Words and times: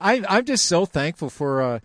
I, 0.00 0.22
I'm 0.28 0.44
just 0.44 0.66
so 0.66 0.86
thankful 0.86 1.30
for 1.30 1.62
uh, 1.62 1.78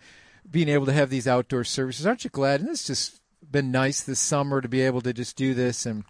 being 0.50 0.68
able 0.68 0.86
to 0.86 0.92
have 0.92 1.10
these 1.10 1.28
outdoor 1.28 1.64
services. 1.64 2.06
Aren't 2.06 2.24
you 2.24 2.30
glad? 2.30 2.60
And 2.60 2.70
it's 2.70 2.86
just 2.86 3.20
been 3.50 3.70
nice 3.70 4.02
this 4.02 4.20
summer 4.20 4.60
to 4.60 4.68
be 4.68 4.82
able 4.82 5.00
to 5.02 5.12
just 5.12 5.36
do 5.36 5.54
this 5.54 5.86
and 5.86 6.04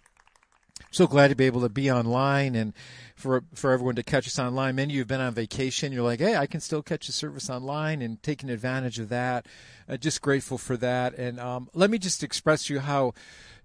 so 0.91 1.07
glad 1.07 1.27
to 1.27 1.35
be 1.35 1.45
able 1.45 1.61
to 1.61 1.69
be 1.69 1.91
online 1.91 2.55
and 2.55 2.73
for 3.15 3.43
for 3.53 3.71
everyone 3.71 3.95
to 3.95 4.03
catch 4.03 4.25
us 4.25 4.39
online. 4.39 4.75
Many 4.75 4.93
of 4.93 4.95
you 4.95 5.01
have 5.01 5.07
been 5.07 5.21
on 5.21 5.33
vacation. 5.33 5.91
You're 5.91 6.03
like, 6.03 6.19
hey, 6.19 6.35
I 6.35 6.47
can 6.47 6.61
still 6.61 6.81
catch 6.81 7.07
a 7.09 7.11
service 7.11 7.49
online 7.49 8.01
and 8.01 8.21
taking 8.23 8.49
advantage 8.49 8.97
of 8.97 9.09
that. 9.09 9.45
Uh, 9.87 9.97
just 9.97 10.21
grateful 10.21 10.57
for 10.57 10.77
that. 10.77 11.15
And 11.15 11.39
um, 11.39 11.69
let 11.73 11.89
me 11.89 11.97
just 11.97 12.23
express 12.23 12.65
to 12.65 12.75
you 12.75 12.79
how 12.79 13.13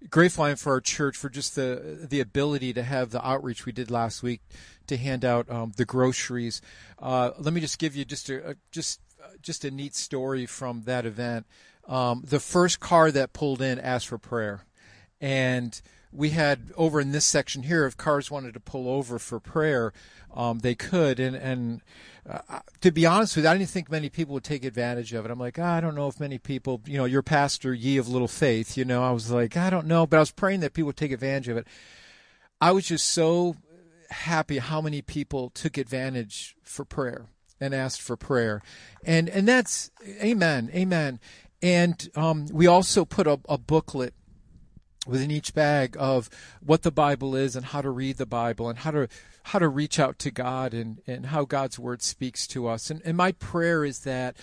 grateful 0.09 0.43
I 0.43 0.51
am 0.51 0.57
for 0.57 0.73
our 0.73 0.81
church 0.81 1.17
for 1.17 1.29
just 1.29 1.55
the 1.55 2.05
the 2.07 2.19
ability 2.19 2.73
to 2.73 2.83
have 2.83 3.09
the 3.09 3.25
outreach 3.25 3.65
we 3.65 3.71
did 3.71 3.89
last 3.89 4.21
week 4.21 4.41
to 4.87 4.97
hand 4.97 5.25
out 5.25 5.49
um, 5.49 5.73
the 5.75 5.85
groceries. 5.85 6.61
Uh, 6.99 7.31
let 7.37 7.53
me 7.53 7.61
just 7.61 7.79
give 7.79 7.95
you 7.95 8.05
just 8.05 8.29
a, 8.29 8.51
a 8.51 8.55
just 8.71 9.01
just 9.41 9.65
a 9.65 9.71
neat 9.71 9.95
story 9.95 10.45
from 10.45 10.83
that 10.83 11.05
event. 11.05 11.45
Um, 11.87 12.23
the 12.25 12.39
first 12.39 12.79
car 12.79 13.11
that 13.11 13.33
pulled 13.33 13.61
in 13.61 13.79
asked 13.79 14.07
for 14.07 14.17
prayer, 14.17 14.65
and 15.21 15.79
we 16.11 16.29
had 16.31 16.71
over 16.77 16.99
in 17.01 17.11
this 17.11 17.25
section 17.25 17.63
here, 17.63 17.85
if 17.85 17.97
cars 17.97 18.31
wanted 18.31 18.53
to 18.53 18.59
pull 18.59 18.89
over 18.89 19.19
for 19.19 19.39
prayer, 19.39 19.93
um, 20.33 20.59
they 20.59 20.75
could. 20.75 21.19
And 21.19 21.35
and 21.35 21.81
uh, 22.27 22.59
to 22.81 22.91
be 22.91 23.05
honest 23.05 23.35
with 23.35 23.45
you, 23.45 23.51
I 23.51 23.57
didn't 23.57 23.69
think 23.69 23.91
many 23.91 24.09
people 24.09 24.33
would 24.33 24.43
take 24.43 24.63
advantage 24.63 25.13
of 25.13 25.25
it. 25.25 25.31
I'm 25.31 25.39
like, 25.39 25.59
oh, 25.59 25.63
I 25.63 25.81
don't 25.81 25.95
know 25.95 26.07
if 26.07 26.19
many 26.19 26.37
people, 26.37 26.81
you 26.85 26.97
know, 26.97 27.05
your 27.05 27.21
pastor, 27.21 27.73
ye 27.73 27.97
of 27.97 28.07
little 28.07 28.27
faith, 28.27 28.77
you 28.77 28.85
know, 28.85 29.03
I 29.03 29.11
was 29.11 29.29
like, 29.29 29.57
I 29.57 29.69
don't 29.69 29.87
know, 29.87 30.07
but 30.07 30.17
I 30.17 30.21
was 30.21 30.31
praying 30.31 30.61
that 30.61 30.73
people 30.73 30.87
would 30.87 30.97
take 30.97 31.11
advantage 31.11 31.49
of 31.49 31.57
it. 31.57 31.67
I 32.61 32.71
was 32.71 32.87
just 32.87 33.07
so 33.07 33.57
happy 34.09 34.57
how 34.57 34.81
many 34.81 35.01
people 35.01 35.49
took 35.49 35.77
advantage 35.77 36.55
for 36.63 36.85
prayer 36.85 37.27
and 37.59 37.73
asked 37.73 38.01
for 38.01 38.17
prayer, 38.17 38.61
and 39.03 39.29
and 39.29 39.47
that's 39.47 39.91
amen, 40.21 40.69
amen. 40.73 41.19
And 41.61 42.09
um, 42.15 42.47
we 42.51 42.67
also 42.67 43.05
put 43.05 43.27
a, 43.27 43.39
a 43.47 43.57
booklet 43.57 44.13
within 45.05 45.31
each 45.31 45.53
bag 45.53 45.95
of 45.99 46.29
what 46.59 46.83
the 46.83 46.91
Bible 46.91 47.35
is 47.35 47.55
and 47.55 47.67
how 47.67 47.81
to 47.81 47.89
read 47.89 48.17
the 48.17 48.25
Bible 48.25 48.69
and 48.69 48.79
how 48.79 48.91
to 48.91 49.07
how 49.43 49.59
to 49.59 49.67
reach 49.67 49.99
out 49.99 50.17
to 50.17 50.31
God 50.31 50.73
and, 50.73 51.01
and 51.05 51.27
how 51.27 51.45
God's 51.45 51.77
word 51.77 52.01
speaks 52.01 52.47
to 52.47 52.67
us. 52.67 52.89
And, 52.89 52.99
and 53.05 53.15
my 53.15 53.31
prayer 53.33 53.85
is 53.85 53.99
that 53.99 54.35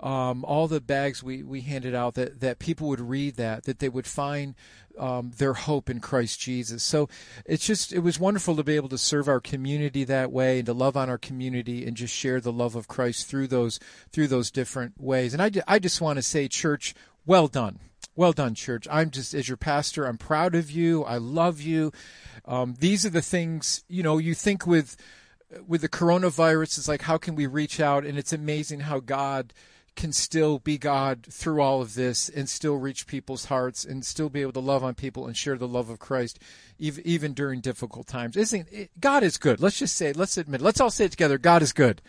um, 0.00 0.44
all 0.44 0.68
the 0.68 0.82
bags 0.82 1.22
we, 1.22 1.42
we 1.42 1.62
handed 1.62 1.94
out 1.94 2.12
that, 2.14 2.40
that 2.40 2.58
people 2.58 2.86
would 2.88 3.00
read 3.00 3.36
that, 3.36 3.64
that 3.64 3.78
they 3.78 3.88
would 3.88 4.06
find 4.06 4.54
um, 4.98 5.32
their 5.38 5.54
hope 5.54 5.88
in 5.88 5.98
Christ 6.00 6.40
Jesus. 6.40 6.82
So 6.82 7.08
it's 7.46 7.66
just 7.66 7.90
it 7.90 8.00
was 8.00 8.20
wonderful 8.20 8.54
to 8.56 8.62
be 8.62 8.76
able 8.76 8.90
to 8.90 8.98
serve 8.98 9.28
our 9.28 9.40
community 9.40 10.04
that 10.04 10.30
way 10.30 10.58
and 10.58 10.66
to 10.66 10.74
love 10.74 10.94
on 10.94 11.08
our 11.08 11.18
community 11.18 11.86
and 11.86 11.96
just 11.96 12.14
share 12.14 12.38
the 12.38 12.52
love 12.52 12.76
of 12.76 12.86
Christ 12.86 13.28
through 13.28 13.46
those 13.46 13.80
through 14.12 14.28
those 14.28 14.50
different 14.50 15.00
ways. 15.00 15.32
And 15.32 15.42
I, 15.42 15.50
I 15.66 15.78
just 15.78 16.02
want 16.02 16.18
to 16.18 16.22
say, 16.22 16.48
church, 16.48 16.94
well 17.24 17.48
done 17.48 17.78
well 18.16 18.32
done, 18.32 18.54
church. 18.54 18.86
I'm 18.90 19.10
just, 19.10 19.34
as 19.34 19.48
your 19.48 19.56
pastor, 19.56 20.06
I'm 20.06 20.18
proud 20.18 20.54
of 20.54 20.70
you. 20.70 21.04
I 21.04 21.16
love 21.16 21.60
you. 21.60 21.92
Um, 22.44 22.74
these 22.78 23.06
are 23.06 23.10
the 23.10 23.22
things, 23.22 23.84
you 23.88 24.02
know, 24.02 24.18
you 24.18 24.34
think 24.34 24.66
with, 24.66 24.96
with 25.66 25.80
the 25.80 25.88
coronavirus, 25.88 26.78
it's 26.78 26.88
like, 26.88 27.02
how 27.02 27.18
can 27.18 27.34
we 27.34 27.46
reach 27.46 27.80
out? 27.80 28.04
And 28.04 28.18
it's 28.18 28.32
amazing 28.32 28.80
how 28.80 29.00
God 29.00 29.52
can 29.96 30.12
still 30.12 30.58
be 30.58 30.78
God 30.78 31.26
through 31.28 31.60
all 31.60 31.82
of 31.82 31.94
this 31.94 32.28
and 32.28 32.48
still 32.48 32.76
reach 32.76 33.06
people's 33.06 33.46
hearts 33.46 33.84
and 33.84 34.04
still 34.04 34.28
be 34.28 34.40
able 34.40 34.52
to 34.52 34.60
love 34.60 34.84
on 34.84 34.94
people 34.94 35.26
and 35.26 35.36
share 35.36 35.56
the 35.56 35.68
love 35.68 35.90
of 35.90 35.98
Christ 35.98 36.38
even, 36.78 37.06
even 37.06 37.34
during 37.34 37.60
difficult 37.60 38.06
times. 38.06 38.36
Isn't 38.36 38.68
it, 38.70 38.90
God 39.00 39.22
is 39.22 39.36
good. 39.36 39.60
Let's 39.60 39.78
just 39.78 39.96
say, 39.96 40.12
let's 40.12 40.36
admit, 40.36 40.60
let's 40.60 40.80
all 40.80 40.90
say 40.90 41.06
it 41.06 41.10
together. 41.10 41.38
God 41.38 41.62
is 41.62 41.72
good. 41.72 42.00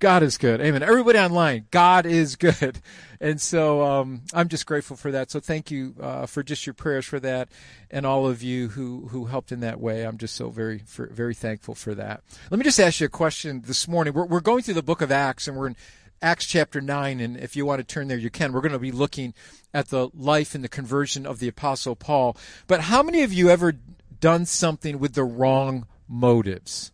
God 0.00 0.22
is 0.22 0.38
good. 0.38 0.62
Amen. 0.62 0.82
Everybody 0.82 1.18
online, 1.18 1.66
God 1.70 2.06
is 2.06 2.36
good. 2.36 2.80
And 3.22 3.38
so 3.38 3.82
um, 3.82 4.22
I'm 4.32 4.48
just 4.48 4.64
grateful 4.64 4.96
for 4.96 5.10
that. 5.10 5.30
So 5.30 5.40
thank 5.40 5.70
you 5.70 5.94
uh, 6.00 6.24
for 6.24 6.42
just 6.42 6.66
your 6.66 6.72
prayers 6.72 7.04
for 7.04 7.20
that 7.20 7.50
and 7.90 8.06
all 8.06 8.26
of 8.26 8.42
you 8.42 8.68
who, 8.68 9.08
who 9.08 9.26
helped 9.26 9.52
in 9.52 9.60
that 9.60 9.78
way. 9.78 10.04
I'm 10.04 10.16
just 10.16 10.34
so 10.34 10.48
very, 10.48 10.82
very 10.86 11.34
thankful 11.34 11.74
for 11.74 11.94
that. 11.96 12.22
Let 12.50 12.56
me 12.56 12.64
just 12.64 12.80
ask 12.80 12.98
you 12.98 13.04
a 13.04 13.10
question 13.10 13.64
this 13.66 13.86
morning. 13.86 14.14
We're, 14.14 14.24
we're 14.24 14.40
going 14.40 14.62
through 14.62 14.72
the 14.72 14.82
book 14.82 15.02
of 15.02 15.12
Acts 15.12 15.46
and 15.46 15.54
we're 15.58 15.66
in 15.66 15.76
Acts 16.22 16.46
chapter 16.46 16.80
9. 16.80 17.20
And 17.20 17.36
if 17.36 17.56
you 17.56 17.66
want 17.66 17.80
to 17.80 17.84
turn 17.84 18.08
there, 18.08 18.16
you 18.16 18.30
can. 18.30 18.54
We're 18.54 18.62
going 18.62 18.72
to 18.72 18.78
be 18.78 18.90
looking 18.90 19.34
at 19.74 19.88
the 19.88 20.08
life 20.14 20.54
and 20.54 20.64
the 20.64 20.68
conversion 20.70 21.26
of 21.26 21.40
the 21.40 21.48
Apostle 21.48 21.96
Paul. 21.96 22.38
But 22.66 22.80
how 22.80 23.02
many 23.02 23.22
of 23.22 23.34
you 23.34 23.50
ever 23.50 23.74
done 24.18 24.46
something 24.46 24.98
with 24.98 25.12
the 25.12 25.24
wrong 25.24 25.86
motives? 26.08 26.90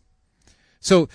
So 0.81 1.09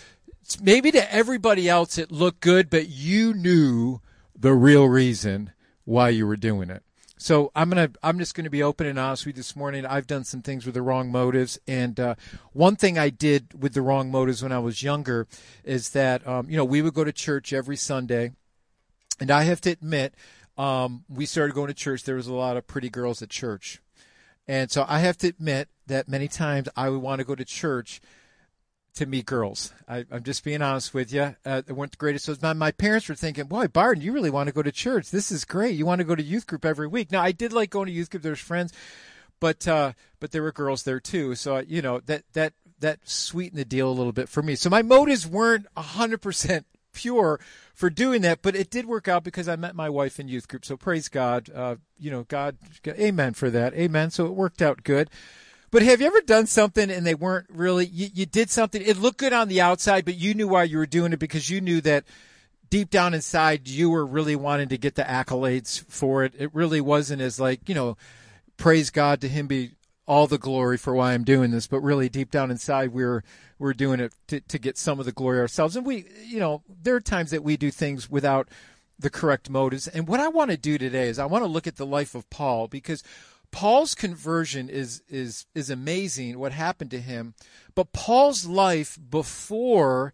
maybe 0.61 0.91
to 0.93 1.15
everybody 1.15 1.69
else 1.69 1.99
it 1.99 2.11
looked 2.11 2.41
good, 2.41 2.71
but 2.71 2.89
you 2.89 3.35
knew 3.35 4.01
the 4.39 4.53
real 4.53 4.87
reason 4.87 5.53
why 5.85 6.09
you 6.09 6.27
were 6.27 6.37
doing 6.37 6.71
it. 6.71 6.83
So 7.23 7.53
I'm 7.55 7.69
gonna 7.69 7.91
I'm 8.03 8.19
just 8.19 8.35
gonna 8.35 8.51
be 8.51 8.65
open 8.65 8.87
and 8.89 8.99
honest 8.99 9.25
with 9.25 9.37
you 9.37 9.41
this 9.41 9.55
morning. 9.55 9.87
I've 9.87 10.09
done 10.09 10.25
some 10.25 10.43
things 10.43 10.67
with 10.67 10.75
the 10.75 10.83
wrong 10.83 11.13
motives, 11.13 11.57
and 11.69 11.99
uh, 12.01 12.15
one 12.53 12.75
thing 12.75 12.99
I 12.99 13.11
did 13.11 13.63
with 13.63 13.75
the 13.75 13.83
wrong 13.83 14.11
motives 14.11 14.43
when 14.43 14.51
I 14.51 14.59
was 14.59 14.83
younger 14.83 15.29
is 15.63 15.91
that 15.91 16.27
um, 16.27 16.51
you 16.51 16.57
know 16.57 16.65
we 16.65 16.83
would 16.83 16.95
go 16.95 17.05
to 17.05 17.13
church 17.13 17.53
every 17.53 17.77
Sunday, 17.77 18.33
and 19.21 19.31
I 19.31 19.45
have 19.45 19.61
to 19.61 19.71
admit 19.71 20.15
um, 20.59 21.05
we 21.09 21.25
started 21.25 21.55
going 21.55 21.69
to 21.69 21.75
church. 21.75 22.03
There 22.03 22.17
was 22.17 22.27
a 22.27 22.35
lot 22.35 22.57
of 22.57 22.67
pretty 22.67 22.91
girls 22.91 23.23
at 23.23 23.31
church, 23.31 23.81
and 24.49 24.69
so 24.69 24.85
I 24.89 24.99
have 24.99 25.17
to 25.19 25.29
admit 25.29 25.69
that 25.87 26.09
many 26.09 26.27
times 26.27 26.69
I 26.77 26.89
would 26.89 27.03
want 27.03 27.21
to 27.21 27.25
go 27.25 27.37
to 27.37 27.45
church 27.45 28.01
to 28.95 29.07
meet 29.07 29.27
girls. 29.27 29.73
I, 29.89 30.05
am 30.11 30.23
just 30.23 30.45
being 30.45 30.61
honest 30.61 30.93
with 30.93 31.13
you. 31.13 31.35
Uh, 31.45 31.63
went 31.69 31.93
to 31.93 31.99
greatest. 31.99 32.27
So 32.27 32.37
my, 32.43 32.53
my 32.53 32.71
parents 32.73 33.09
were 33.09 33.15
thinking, 33.15 33.45
boy, 33.45 33.69
Barden, 33.69 34.03
you 34.03 34.13
really 34.13 34.31
want 34.31 34.49
to 34.49 34.53
go 34.53 34.63
to 34.63 34.73
church. 34.73 35.11
This 35.11 35.33
is 35.33 35.45
great. 35.45 35.75
You 35.75 35.87
want 35.87 36.01
to 36.01 36.05
go 36.05 36.15
to 36.15 36.23
youth 36.23 36.47
group 36.47 36.65
every 36.65 36.87
week. 36.87 37.11
Now, 37.11 37.23
I 37.23 37.33
did 37.33 37.53
like 37.53 37.71
going 37.71 37.87
to 37.87 37.93
youth 37.93 38.11
group. 38.11 38.23
There's 38.23 38.41
friends, 38.41 38.73
but, 39.41 39.67
uh, 39.67 39.93
but 40.21 40.31
there 40.31 40.43
were 40.43 40.53
girls 40.53 40.83
there 40.83 41.01
too. 41.01 41.35
So, 41.35 41.59
you 41.59 41.81
know, 41.81 42.01
that, 42.01 42.25
that, 42.35 42.53
that 42.81 43.09
sweetened 43.09 43.59
the 43.59 43.65
deal 43.65 43.89
a 43.89 43.93
little 43.93 44.13
bit 44.13 44.29
for 44.29 44.43
me. 44.43 44.57
So 44.57 44.69
my 44.69 44.83
motives 44.83 45.27
weren't 45.27 45.67
hundred 45.77 46.21
percent 46.21 46.67
pure 46.93 47.41
for 47.75 47.89
doing 47.89 48.23
that, 48.23 48.43
but 48.43 48.55
it 48.55 48.71
did 48.71 48.87
work 48.87 49.09
out 49.09 49.25
because 49.25 49.49
I 49.49 49.57
met 49.57 49.75
my 49.75 49.89
wife 49.89 50.21
in 50.21 50.29
youth 50.29 50.49
group. 50.49 50.65
So 50.65 50.77
praise 50.77 51.09
God. 51.09 51.49
Uh, 51.55 51.77
you 51.99 52.11
know, 52.11 52.25
God, 52.25 52.59
amen 52.87 53.33
for 53.35 53.51
that. 53.51 53.73
Amen. 53.75 54.11
So 54.11 54.27
it 54.27 54.33
worked 54.33 54.61
out 54.61 54.85
good. 54.85 55.09
But 55.73 55.83
have 55.83 56.03
you 56.03 56.07
ever 56.07 56.21
done 56.21 56.47
something 56.47 56.91
and 56.91 57.05
they 57.05 57.15
weren't 57.15 57.47
really, 57.49 57.87
you, 57.87 58.09
you 58.13 58.27
did 58.27 58.51
something, 58.51 58.83
it 58.83 58.99
looked 58.99 59.19
good 59.19 59.33
on 59.33 59.49
the 59.49 59.63
outside, 59.63 60.05
but 60.05 60.17
you 60.17 60.35
knew 60.35 60.47
why 60.47 60.65
you 60.65 60.77
were 60.77 60.87
doing 60.87 61.15
it 61.15 61.19
because 61.19 61.49
you 61.49 61.63
knew 61.63 61.81
that 61.81 62.05
deep 62.69 62.91
down 62.91 63.15
inside 63.15 63.67
you 63.67 63.89
were 63.89 64.05
really 64.05 64.37
wanting 64.37 64.69
to 64.69 64.77
get 64.77 64.97
the 64.97 65.03
accolades 65.03 65.83
for 65.89 66.25
it. 66.25 66.35
It 66.39 66.55
really 66.55 66.83
wasn't 66.83 67.23
as 67.23 67.41
like, 67.41 67.71
you 67.71 67.75
know, 67.75 67.97
praise 68.59 68.91
God 68.91 69.23
to 69.23 69.29
him 69.29 69.47
be 69.47 69.71
all 70.07 70.27
the 70.27 70.37
glory 70.37 70.77
for 70.77 70.95
why 70.95 71.15
I'm 71.15 71.25
doing 71.25 71.53
this, 71.53 71.67
but 71.67 71.81
really 71.81 72.11
deep 72.11 72.31
down 72.31 72.51
inside 72.51 72.93
we're 72.93 73.25
we're 73.59 73.73
doing 73.73 74.01
it 74.01 74.13
to, 74.27 74.41
to 74.41 74.59
get 74.59 74.77
some 74.77 74.99
of 75.01 75.07
the 75.07 75.13
glory 75.13 75.39
ourselves. 75.39 75.75
And 75.75 75.87
we, 75.87 76.05
you 76.27 76.39
know, 76.39 76.63
there 76.83 76.97
are 76.97 77.01
times 77.01 77.31
that 77.31 77.45
we 77.45 77.57
do 77.57 77.71
things 77.71 78.11
without 78.11 78.49
the 78.99 79.09
correct 79.09 79.49
motives. 79.49 79.89
And 79.89 80.07
what 80.07 80.21
I 80.21 80.29
want 80.29 80.51
to 80.51 80.57
do 80.57 80.77
today 80.77 81.09
is 81.09 81.19
I 81.19 81.27
want 81.27 81.45
to 81.45 81.49
look 81.49 81.67
at 81.67 81.77
the 81.77 81.87
life 81.87 82.15
of 82.15 82.29
Paul 82.29 82.69
because 82.69 83.03
Paul's 83.53 83.95
conversion 83.95 84.69
is 84.69 85.03
is 85.09 85.47
is 85.55 85.71
amazing 85.71 86.39
what 86.39 86.53
happened 86.53 86.91
to 86.91 87.01
him, 87.01 87.35
but 87.75 87.93
Paul's 87.93 88.47
life 88.47 88.99
before 89.09 90.13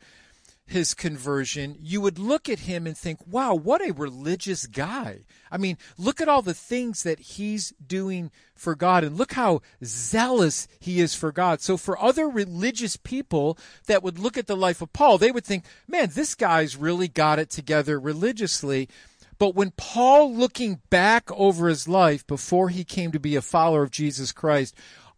his 0.68 0.92
conversion, 0.92 1.76
you 1.80 2.00
would 2.02 2.18
look 2.18 2.48
at 2.48 2.60
him 2.60 2.86
and 2.86 2.96
think, 2.96 3.20
wow, 3.26 3.54
what 3.54 3.80
a 3.80 3.92
religious 3.92 4.66
guy. 4.66 5.20
I 5.50 5.56
mean, 5.56 5.78
look 5.96 6.20
at 6.20 6.28
all 6.28 6.42
the 6.42 6.52
things 6.52 7.04
that 7.04 7.18
he's 7.18 7.72
doing 7.84 8.30
for 8.54 8.74
God 8.74 9.02
and 9.02 9.16
look 9.16 9.32
how 9.32 9.62
zealous 9.82 10.68
he 10.78 11.00
is 11.00 11.14
for 11.14 11.32
God. 11.32 11.62
So 11.62 11.78
for 11.78 11.98
other 11.98 12.28
religious 12.28 12.96
people 12.98 13.58
that 13.86 14.02
would 14.02 14.18
look 14.18 14.36
at 14.36 14.46
the 14.46 14.56
life 14.56 14.82
of 14.82 14.92
Paul, 14.92 15.16
they 15.16 15.30
would 15.30 15.44
think, 15.44 15.64
man, 15.86 16.10
this 16.12 16.34
guy's 16.34 16.76
really 16.76 17.08
got 17.08 17.38
it 17.38 17.48
together 17.48 17.98
religiously. 17.98 18.90
But 19.38 19.54
when 19.54 19.72
Paul, 19.72 20.34
looking 20.34 20.80
back 20.90 21.30
over 21.32 21.68
his 21.68 21.86
life 21.86 22.26
before 22.26 22.70
he 22.70 22.84
came 22.84 23.12
to 23.12 23.20
be 23.20 23.36
a 23.36 23.42
follower 23.42 23.82
of 23.82 23.90
Jesus 23.90 24.32
Christ, 24.32 24.74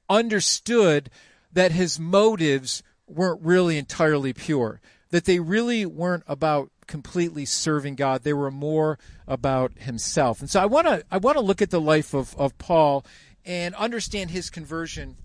understood 0.09 1.11
that 1.53 1.73
his 1.73 1.99
motives 1.99 2.83
weren't 3.07 3.41
really 3.43 3.79
entirely 3.79 4.33
pure, 4.33 4.81
that 5.11 5.25
they 5.25 5.41
really 5.41 5.87
weren't 5.87 6.25
about 6.27 6.71
completely 6.87 7.45
serving 7.45 7.95
God. 7.95 8.23
They 8.23 8.33
were 8.33 8.51
more 8.51 8.99
about 9.27 9.73
himself. 9.79 10.41
And 10.41 10.51
so 10.51 10.61
I 10.61 10.67
want 10.67 10.87
to 10.87 11.05
I 11.11 11.19
want 11.19 11.37
to 11.37 11.43
look 11.43 11.63
at 11.63 11.71
the 11.71 11.81
life 11.81 12.15
of, 12.15 12.37
of 12.37 12.59
Paul 12.59 13.07
and 13.45 13.75
understand 13.77 14.31
his 14.31 14.51
conversion 14.51 15.17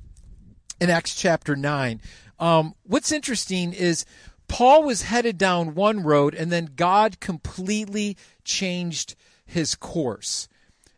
in 0.79 0.89
Acts 0.89 1.15
chapter 1.15 1.55
9. 1.55 2.01
Um, 2.39 2.75
what's 2.83 3.11
interesting 3.11 3.73
is 3.73 4.05
Paul 4.47 4.83
was 4.83 5.03
headed 5.03 5.37
down 5.37 5.75
one 5.75 6.01
road 6.03 6.33
and 6.33 6.51
then 6.51 6.71
God 6.75 7.19
completely 7.19 8.17
changed 8.43 9.15
his 9.45 9.75
course. 9.75 10.47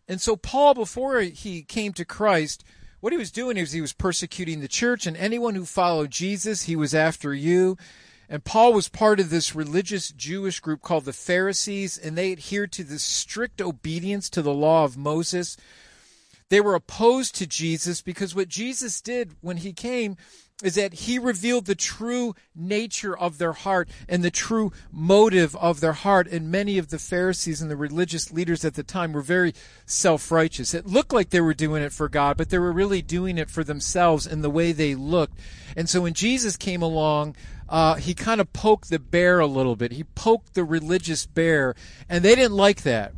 And 0.07 0.21
so 0.21 0.35
Paul, 0.35 0.73
before 0.73 1.19
he 1.19 1.63
came 1.63 1.94
to 1.94 2.05
Christ, 2.05 2.63
what 2.99 3.13
he 3.13 3.19
was 3.19 3.31
doing 3.31 3.57
is 3.57 3.71
he 3.71 3.81
was 3.81 3.94
persecuting 3.94 4.59
the 4.59 4.67
church 4.67 5.05
and 5.05 5.15
anyone 5.17 5.55
who 5.55 5.65
followed 5.65 6.11
Jesus, 6.11 6.63
he 6.63 6.75
was 6.75 6.95
after 6.95 7.33
you. 7.33 7.77
And 8.29 8.44
Paul 8.44 8.73
was 8.73 8.89
part 8.89 9.19
of 9.19 9.29
this 9.29 9.55
religious 9.55 10.09
Jewish 10.09 10.59
group 10.59 10.81
called 10.81 11.05
the 11.05 11.13
Pharisees, 11.13 11.97
and 11.97 12.17
they 12.17 12.33
adhered 12.33 12.73
to 12.73 12.83
this 12.83 13.03
strict 13.03 13.61
obedience 13.61 14.29
to 14.31 14.41
the 14.41 14.53
law 14.53 14.83
of 14.83 14.97
Moses. 14.97 15.55
They 16.49 16.59
were 16.59 16.75
opposed 16.75 17.35
to 17.35 17.47
Jesus 17.47 18.01
because 18.01 18.35
what 18.35 18.49
Jesus 18.49 18.99
did 18.99 19.35
when 19.41 19.57
he 19.57 19.71
came 19.71 20.17
is 20.63 20.74
that 20.74 20.94
he 20.94 21.19
revealed 21.19 21.65
the 21.65 21.75
true 21.75 22.33
nature 22.56 23.15
of 23.15 23.38
their 23.38 23.54
heart 23.54 23.88
and 24.09 24.24
the 24.24 24.31
true 24.31 24.71
motive 24.92 25.56
of 25.57 25.81
their 25.81 25.94
heart. 25.94 26.27
And 26.27 26.50
many 26.50 26.80
of 26.80 26.89
the 26.89 26.98
Pharisees 26.98 27.62
and 27.62 27.69
the 27.69 27.75
religious 27.75 28.31
leaders 28.31 28.65
at 28.65 28.74
the 28.74 28.81
time 28.81 29.13
were 29.13 29.21
very 29.21 29.54
self 29.86 30.31
righteous. 30.31 30.74
It 30.74 30.88
looked 30.88 31.13
like 31.13 31.30
they 31.30 31.42
were 31.42 31.54
doing 31.54 31.83
it 31.83 31.94
for 31.94 32.09
God, 32.09 32.38
but 32.38 32.50
they 32.50 32.57
were 32.57 32.71
really 32.71 33.04
doing 33.04 33.38
it 33.38 33.51
for 33.51 33.63
themselves 33.63 34.25
in 34.25 34.42
the 34.42 34.50
way 34.50 34.71
they 34.71 34.95
looked. 34.95 35.38
And 35.75 35.88
so 35.88 36.01
when 36.01 36.13
Jesus 36.13 36.57
came 36.57 36.81
along, 36.81 37.36
uh, 37.69 37.95
he 37.95 38.15
kind 38.15 38.42
of 38.42 38.51
poked 38.51 38.89
the 38.89 38.98
bear 38.98 39.39
a 39.39 39.45
little 39.45 39.75
bit. 39.75 39.92
He 39.92 40.06
poked 40.06 40.56
the 40.56 40.63
religious 40.63 41.27
bear, 41.27 41.75
and 42.09 42.24
they 42.24 42.33
didn't 42.33 42.56
like 42.56 42.81
that. 42.81 43.13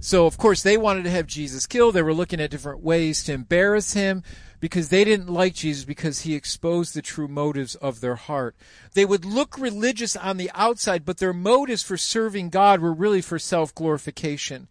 So, 0.00 0.26
of 0.26 0.38
course, 0.38 0.62
they 0.62 0.76
wanted 0.76 1.02
to 1.04 1.10
have 1.10 1.26
Jesus 1.26 1.66
killed. 1.66 1.94
They 1.94 2.02
were 2.02 2.14
looking 2.14 2.40
at 2.40 2.52
different 2.52 2.82
ways 2.82 3.24
to 3.24 3.32
embarrass 3.32 3.94
him 3.94 4.22
because 4.60 4.88
they 4.88 5.04
didn't 5.04 5.28
like 5.28 5.54
Jesus 5.54 5.84
because 5.84 6.20
he 6.20 6.34
exposed 6.34 6.94
the 6.94 7.02
true 7.02 7.28
motives 7.28 7.74
of 7.76 8.00
their 8.00 8.16
heart. 8.16 8.56
They 8.94 9.04
would 9.04 9.24
look 9.24 9.58
religious 9.58 10.16
on 10.16 10.36
the 10.36 10.50
outside, 10.54 11.04
but 11.04 11.18
their 11.18 11.32
motives 11.32 11.82
for 11.82 11.96
serving 11.96 12.50
God 12.50 12.80
were 12.80 12.92
really 12.92 13.20
for 13.20 13.38
self 13.38 13.74
glorification. 13.74 14.68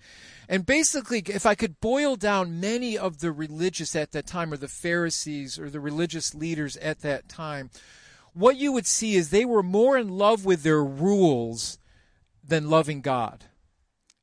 And 0.50 0.66
basically, 0.66 1.24
if 1.28 1.45
I 1.45 1.56
could 1.56 1.81
boil 1.81 2.16
down 2.16 2.60
many 2.60 2.98
of 2.98 3.19
the 3.19 3.31
religious 3.31 3.95
at 3.95 4.12
that 4.12 4.28
time, 4.28 4.54
or 4.54 4.57
the 4.57 4.69
Pharisees, 4.69 5.60
or 5.60 5.69
the 5.69 5.81
religious 5.81 6.33
leaders 6.33 6.78
at 6.78 7.01
that 7.01 7.28
time, 7.28 7.69
what 8.33 8.56
you 8.56 8.72
would 8.72 8.86
see 8.86 9.16
is 9.16 9.30
they 9.30 9.45
were 9.45 9.63
more 9.63 9.98
in 9.98 10.10
love 10.10 10.45
with 10.45 10.63
their 10.63 10.83
rules 10.83 11.80
than 12.44 12.69
loving 12.69 13.01
God. 13.01 13.45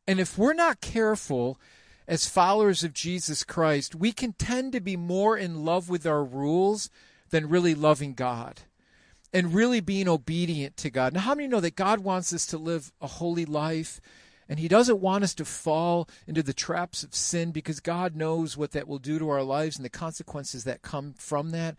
And 0.07 0.21
if 0.21 0.39
we're 0.39 0.55
not 0.55 0.81
careful, 0.81 1.59
as 2.07 2.29
followers 2.29 2.85
of 2.85 2.93
Jesus 2.93 3.45
Christ, 3.45 3.95
we 3.95 4.13
can 4.13 4.33
tend 4.35 4.73
to 4.73 4.81
be 4.81 4.97
more 4.97 5.37
in 5.37 5.65
love 5.65 5.89
with 5.89 6.07
our 6.07 6.23
rules 6.23 6.91
than 7.31 7.49
really 7.49 7.75
loving 7.75 8.15
God 8.15 8.61
and 9.33 9.55
really 9.55 9.81
being 9.81 10.09
obedient 10.09 10.77
to 10.79 10.91
God. 10.91 11.13
Now, 11.13 11.21
how 11.21 11.35
many 11.35 11.49
know 11.49 11.61
that 11.61 11.77
God 11.77 12.01
wants 12.01 12.33
us 12.33 12.47
to 12.47 12.59
live 12.59 12.93
a 13.01 13.07
holy 13.07 13.45
life? 13.45 14.01
And 14.49 14.59
He 14.59 14.69
doesn't 14.69 15.01
want 15.01 15.25
us 15.25 15.35
to 15.35 15.45
fall 15.45 16.09
into 16.27 16.43
the 16.43 16.53
traps 16.53 17.03
of 17.03 17.15
sin 17.15 17.51
because 17.51 17.81
God 17.81 18.15
knows 18.15 18.57
what 18.57 18.73
that 18.73 18.87
will 18.87 18.99
do 18.99 19.19
to 19.19 19.31
our 19.31 19.43
lives 19.43 19.77
and 19.77 19.85
the 19.85 19.91
consequences 19.91 20.65
that 20.65 20.83
come 20.83 21.15
from 21.19 21.51
that. 21.51 21.77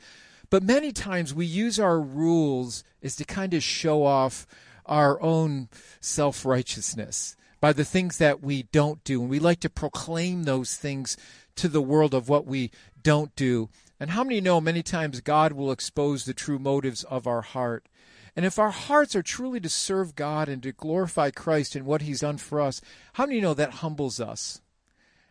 But 0.49 0.63
many 0.63 0.91
times 0.91 1.33
we 1.33 1.45
use 1.45 1.79
our 1.79 1.99
rules 1.99 2.83
as 3.03 3.15
to 3.17 3.25
kind 3.25 3.53
of 3.53 3.63
show 3.63 4.03
off 4.03 4.47
our 4.85 5.21
own 5.21 5.69
self 6.01 6.45
righteousness 6.45 7.35
by 7.59 7.73
the 7.73 7.85
things 7.85 8.17
that 8.17 8.41
we 8.41 8.63
don't 8.63 9.03
do. 9.03 9.21
And 9.21 9.29
we 9.29 9.39
like 9.39 9.59
to 9.61 9.69
proclaim 9.69 10.43
those 10.43 10.75
things 10.75 11.17
to 11.55 11.67
the 11.67 11.81
world 11.81 12.13
of 12.13 12.29
what 12.29 12.45
we 12.45 12.71
don't 13.01 13.35
do. 13.35 13.69
And 13.99 14.11
how 14.11 14.23
many 14.23 14.41
know 14.41 14.59
many 14.59 14.83
times 14.83 15.21
God 15.21 15.53
will 15.53 15.71
expose 15.71 16.25
the 16.25 16.33
true 16.33 16.59
motives 16.59 17.03
of 17.05 17.27
our 17.27 17.41
heart? 17.41 17.87
And 18.35 18.45
if 18.45 18.59
our 18.59 18.71
hearts 18.71 19.15
are 19.15 19.23
truly 19.23 19.61
to 19.61 19.69
serve 19.69 20.15
God 20.15 20.49
and 20.49 20.61
to 20.63 20.73
glorify 20.73 21.31
Christ 21.31 21.75
and 21.75 21.85
what 21.85 22.01
He's 22.01 22.19
done 22.19 22.37
for 22.37 22.59
us, 22.59 22.81
how 23.13 23.25
many 23.25 23.39
know 23.39 23.53
that 23.53 23.75
humbles 23.75 24.19
us? 24.19 24.61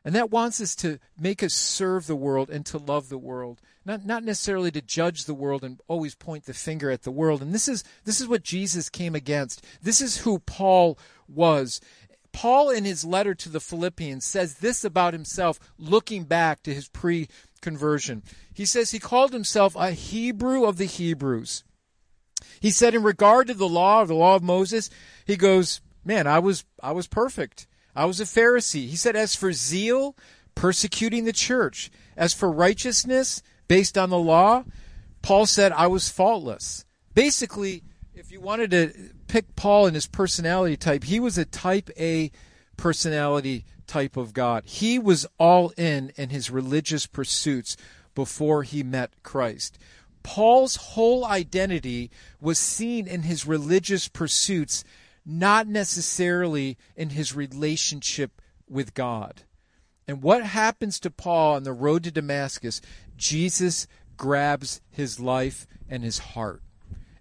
And 0.07 0.15
that 0.15 0.31
wants 0.31 0.61
us 0.61 0.75
to 0.77 0.99
make 1.19 1.43
us 1.43 1.55
serve 1.55 2.07
the 2.07 2.17
world 2.17 2.51
and 2.51 2.65
to 2.67 2.79
love 2.79 3.09
the 3.09 3.19
world. 3.19 3.61
Not, 3.87 4.05
not 4.05 4.23
necessarily 4.23 4.71
to 4.73 4.83
judge 4.83 5.25
the 5.25 5.35
world 5.35 5.65
and 5.65 5.81
always 5.89 6.15
point 6.15 6.45
the 6.45 6.55
finger 6.55 6.91
at 6.91 7.03
the 7.03 7.11
world. 7.11 7.41
And 7.41 7.55
this 7.55 7.69
is, 7.69 7.85
this 8.05 8.21
is 8.21 8.29
what 8.29 8.43
Jesus 8.43 8.91
came 8.91 9.15
against. 9.15 9.65
This 9.83 10.03
is 10.03 10.19
who 10.19 10.39
Paul 10.41 10.99
was. 11.27 11.81
Paul, 12.35 12.69
in 12.69 12.85
his 12.85 13.05
letter 13.05 13.33
to 13.33 13.49
the 13.49 13.61
Philippians, 13.61 14.25
says 14.25 14.57
this 14.57 14.85
about 14.85 15.15
himself, 15.15 15.61
looking 15.79 16.25
back 16.25 16.63
to 16.65 16.75
his 16.75 16.89
pre 16.89 17.29
conversion. 17.63 18.25
He 18.53 18.67
says 18.67 18.91
he 18.91 18.99
called 18.99 19.33
himself 19.33 19.75
a 19.77 19.93
Hebrew 19.93 20.65
of 20.65 20.77
the 20.77 20.85
Hebrews. 20.85 21.63
He 22.61 22.71
said, 22.71 22.95
in 22.95 23.05
regard 23.05 23.47
to 23.47 23.55
the 23.55 23.69
law, 23.69 24.05
the 24.05 24.15
law 24.15 24.35
of 24.35 24.43
Moses, 24.43 24.91
he 25.25 25.37
goes, 25.37 25.81
Man, 26.05 26.27
I 26.27 26.41
was, 26.41 26.65
I 26.83 26.93
was 26.93 27.07
perfect. 27.07 27.67
I 27.97 28.05
was 28.05 28.21
a 28.21 28.25
Pharisee. 28.25 28.89
He 28.89 28.97
said, 28.97 29.17
As 29.17 29.37
for 29.37 29.53
zeal, 29.53 30.17
persecuting 30.57 31.25
the 31.25 31.33
church. 31.33 31.91
As 32.17 32.35
for 32.35 32.51
righteousness, 32.51 33.43
based 33.69 33.97
on 33.97 34.11
the 34.11 34.19
law, 34.19 34.65
Paul 35.23 35.47
said, 35.47 35.73
I 35.73 35.87
was 35.87 36.11
faultless. 36.11 36.85
Basically, 37.15 37.85
if 38.13 38.33
you 38.33 38.41
wanted 38.41 38.73
to 38.73 38.93
pick 39.35 39.57
Paul 39.57 39.87
and 39.87 39.97
his 39.97 40.07
personality 40.07 40.77
type, 40.77 41.03
he 41.03 41.19
was 41.19 41.37
a 41.37 41.45
type 41.45 41.91
A 41.99 42.31
personality 42.77 43.65
type 43.89 44.17
of 44.17 44.33
God. 44.33 44.63
He 44.65 44.97
was 44.97 45.27
all 45.39 45.71
in 45.71 46.13
in 46.15 46.29
his 46.29 46.53
religious 46.53 47.09
pursuits 47.09 47.77
before 48.15 48.63
he 48.63 48.85
met 48.85 49.11
Christ. 49.25 49.77
Paul's 50.23 50.77
whole 50.77 51.25
identity 51.27 52.13
was 52.41 52.61
seen 52.61 53.09
in 53.09 53.23
his 53.23 53.45
religious 53.45 54.07
pursuits, 54.07 54.85
not 55.27 55.67
necessarily 55.67 56.79
in 56.95 57.11
his 57.11 57.35
relationship 57.35 58.41
with 58.69 58.95
God. 58.95 59.43
And 60.07 60.23
what 60.23 60.45
happens 60.45 61.01
to 61.01 61.11
Paul 61.11 61.57
on 61.57 61.65
the 61.65 61.73
road 61.73 62.05
to 62.05 62.13
Damascus? 62.13 62.81
Jesus 63.17 63.89
grabs 64.17 64.81
his 64.93 65.19
life 65.19 65.67
and 65.89 66.05
his 66.05 66.19
heart 66.19 66.63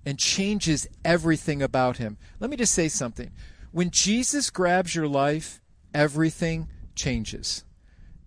and 0.05 0.19
changes 0.19 0.87
everything 1.05 1.61
about 1.61 1.97
him. 1.97 2.17
Let 2.39 2.49
me 2.49 2.57
just 2.57 2.73
say 2.73 2.87
something. 2.87 3.31
When 3.71 3.89
Jesus 3.89 4.49
grabs 4.49 4.95
your 4.95 5.07
life, 5.07 5.61
everything 5.93 6.67
changes. 6.95 7.63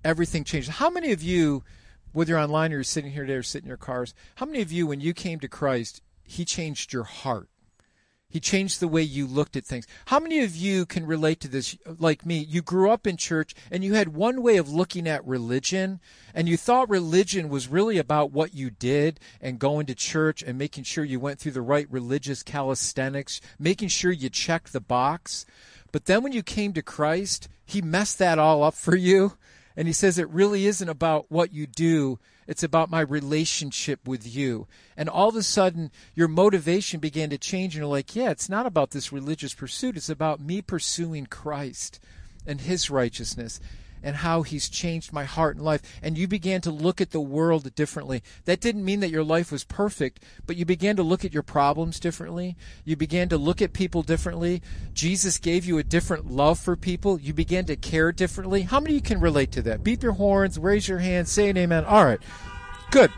Everything 0.05 0.45
changes. 0.45 0.75
How 0.77 0.91
many 0.91 1.13
of 1.13 1.23
you, 1.23 1.63
whether 2.13 2.31
you're 2.31 2.39
online 2.39 2.73
or 2.73 2.77
you're 2.77 2.85
sitting 2.85 3.13
here 3.13 3.25
today 3.25 3.37
or 3.37 3.43
sitting 3.43 3.67
in 3.67 3.69
your 3.71 3.77
cars, 3.77 4.15
how 4.37 4.47
many 4.47 4.63
of 4.63 4.73
you, 4.73 4.87
when 4.87 5.01
you 5.01 5.13
came 5.13 5.39
to 5.41 5.49
Christ, 5.49 6.03
He 6.25 6.45
changed 6.45 6.93
your 6.93 7.05
heart? 7.05 7.49
He 8.29 8.41
changed 8.41 8.81
the 8.81 8.89
way 8.89 9.03
you 9.03 9.27
looked 9.27 9.57
at 9.57 9.65
things. 9.65 9.87
How 10.07 10.19
many 10.19 10.41
of 10.41 10.57
you 10.57 10.85
can 10.85 11.07
relate 11.07 11.41
to 11.41 11.49
this 11.49 11.77
like 11.87 12.27
me? 12.27 12.39
You 12.39 12.61
grew 12.61 12.91
up 12.91 13.07
in 13.07 13.17
church 13.17 13.55
and 13.71 13.85
you 13.85 13.95
had 13.95 14.09
one 14.09 14.43
way 14.43 14.57
of 14.57 14.69
looking 14.69 15.07
at 15.07 15.25
religion, 15.25 16.01
and 16.35 16.49
you 16.49 16.57
thought 16.57 16.91
religion 16.91 17.49
was 17.49 17.69
really 17.69 17.99
about 17.99 18.33
what 18.33 18.53
you 18.53 18.69
did 18.69 19.21
and 19.41 19.61
going 19.61 19.87
to 19.87 19.95
church 19.95 20.43
and 20.43 20.59
making 20.59 20.85
sure 20.85 21.05
you 21.05 21.21
went 21.21 21.39
through 21.39 21.53
the 21.53 21.63
right 21.63 21.87
religious 21.91 22.43
calisthenics, 22.43 23.41
making 23.59 23.89
sure 23.89 24.13
you 24.13 24.29
checked 24.29 24.73
the 24.73 24.81
box. 24.81 25.47
But 25.93 26.07
then 26.07 26.23
when 26.23 26.33
you 26.33 26.43
came 26.43 26.73
to 26.73 26.83
Christ, 26.83 27.49
He 27.65 27.81
messed 27.81 28.19
that 28.19 28.41
all 28.41 28.65
up 28.65 28.75
for 28.75 28.97
you. 28.97 29.39
And 29.77 29.87
He 29.87 29.95
says 29.95 30.19
it 30.19 30.29
really 30.31 30.67
isn't 30.67 30.89
about 30.89 31.31
what 31.31 31.55
you 31.55 31.67
do, 31.67 32.19
it's 32.47 32.63
about 32.63 32.91
my 32.91 33.01
relationship 33.01 34.07
with 34.07 34.27
you. 34.27 34.67
And 34.97 35.09
all 35.09 35.29
of 35.29 35.37
a 35.37 35.43
sudden, 35.43 35.91
your 36.15 36.29
motivation 36.29 37.01
began 37.01 37.31
to 37.31 37.39
change, 37.39 37.75
and 37.75 37.81
you're 37.81 37.87
like, 37.87 38.15
yeah, 38.15 38.31
it's 38.31 38.49
not 38.49 38.67
about 38.67 38.91
this 38.91 39.13
religious 39.13 39.55
pursuit. 39.55 39.97
It's 39.97 40.09
about 40.09 40.41
me 40.41 40.63
pursuing 40.63 41.27
Christ 41.27 42.01
and 42.47 42.61
His 42.61 42.91
righteousness 42.91 43.61
and 44.07 44.17
how 44.17 44.43
He's 44.43 44.69
changed 44.69 45.13
my 45.13 45.25
heart 45.25 45.57
and 45.57 45.65
life. 45.65 45.83
And 46.01 46.17
you 46.17 46.29
began 46.29 46.61
to 46.61 46.71
look 46.71 47.01
at 47.01 47.11
the 47.11 47.21
world 47.21 47.75
differently. 47.75 48.23
That 48.45 48.61
didn't 48.61 48.85
mean 48.85 49.01
that 49.01 49.11
your 49.11 49.25
life 49.25 49.51
was 49.51 49.65
perfect, 49.65 50.23
but 50.47 50.57
you 50.57 50.65
began 50.65 50.95
to 50.95 51.03
look 51.03 51.25
at 51.25 51.35
your 51.35 51.43
problems 51.43 51.99
differently. 51.99 52.57
You 52.85 52.95
began 52.95 53.29
to 53.31 53.37
look 53.37 53.61
at 53.61 53.73
people 53.73 54.03
differently. 54.03 54.63
Jesus 54.95 55.39
gave 55.39 55.65
you 55.65 55.79
a 55.79 55.83
different 55.83 56.31
love 56.31 56.61
for 56.61 56.77
people. 56.77 57.19
You 57.19 57.33
began 57.33 57.65
to 57.65 57.75
care 57.75 58.13
differently. 58.13 58.63
How 58.63 58.79
many 58.79 58.95
of 58.95 59.03
you 59.03 59.03
can 59.03 59.21
relate 59.21 59.51
to 59.53 59.63
that? 59.63 59.83
Beep 59.83 60.05
your 60.05 60.13
horns, 60.13 60.57
raise 60.57 60.87
your 60.87 60.99
hand, 60.99 61.27
say 61.27 61.49
an 61.49 61.57
amen. 61.57 61.85
All 61.85 62.05
right. 62.05 62.21
Good. 62.93 63.11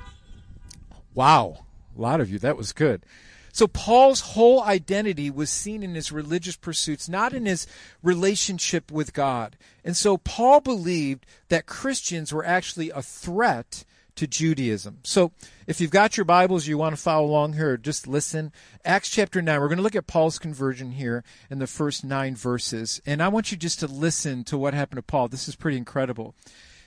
Wow. 1.15 1.67
A 1.97 2.01
lot 2.01 2.23
of 2.23 2.31
you. 2.31 2.39
That 2.39 2.57
was 2.57 2.73
good. 2.73 3.05
So 3.53 3.67
Paul's 3.67 4.21
whole 4.21 4.63
identity 4.63 5.31
was 5.31 5.51
seen 5.51 5.83
in 5.83 5.95
his 5.95 6.13
religious 6.13 6.57
pursuits, 6.57 7.09
not 7.09 7.33
in 7.33 7.47
his 7.47 7.67
relationship 8.03 8.91
with 8.91 9.13
God. 9.13 9.57
And 9.85 9.97
so 9.97 10.17
Paul 10.17 10.61
believed 10.61 11.27
that 11.49 11.67
Christians 11.67 12.33
were 12.33 12.45
actually 12.45 12.91
a 12.91 13.03
threat 13.03 13.85
to 14.19 14.27
Judaism. 14.27 14.99
So 15.05 15.31
if 15.69 15.81
you've 15.81 15.93
got 15.93 16.17
your 16.17 16.25
Bibles, 16.25 16.67
you 16.67 16.77
want 16.77 16.95
to 16.97 17.01
follow 17.01 17.27
along 17.27 17.53
here, 17.53 17.77
just 17.77 18.09
listen. 18.09 18.53
Acts 18.85 19.11
chapter 19.11 19.41
9, 19.41 19.61
we're 19.61 19.69
going 19.69 19.79
to 19.79 19.83
look 19.83 19.95
at 19.95 20.09
Paul's 20.09 20.41
conversion 20.41 20.91
here 20.91 21.23
in 21.49 21.61
the 21.61 21.69
first 21.69 22.05
nine 22.05 22.35
verses. 22.35 23.01
And 23.07 23.23
I 23.23 23.29
want 23.29 23.53
you 23.53 23.57
just 23.57 23.79
to 23.81 23.87
listen 23.87 24.43
to 24.45 24.59
what 24.59 24.75
happened 24.75 24.99
to 24.99 25.03
Paul. 25.03 25.29
This 25.29 25.47
is 25.47 25.55
pretty 25.55 25.77
incredible. 25.77 26.35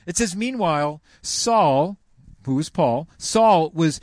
It 0.05 0.17
says, 0.17 0.35
Meanwhile, 0.35 1.01
Saul, 1.21 1.97
who 2.43 2.55
was 2.55 2.69
Paul, 2.69 3.07
Saul 3.17 3.71
was 3.73 4.01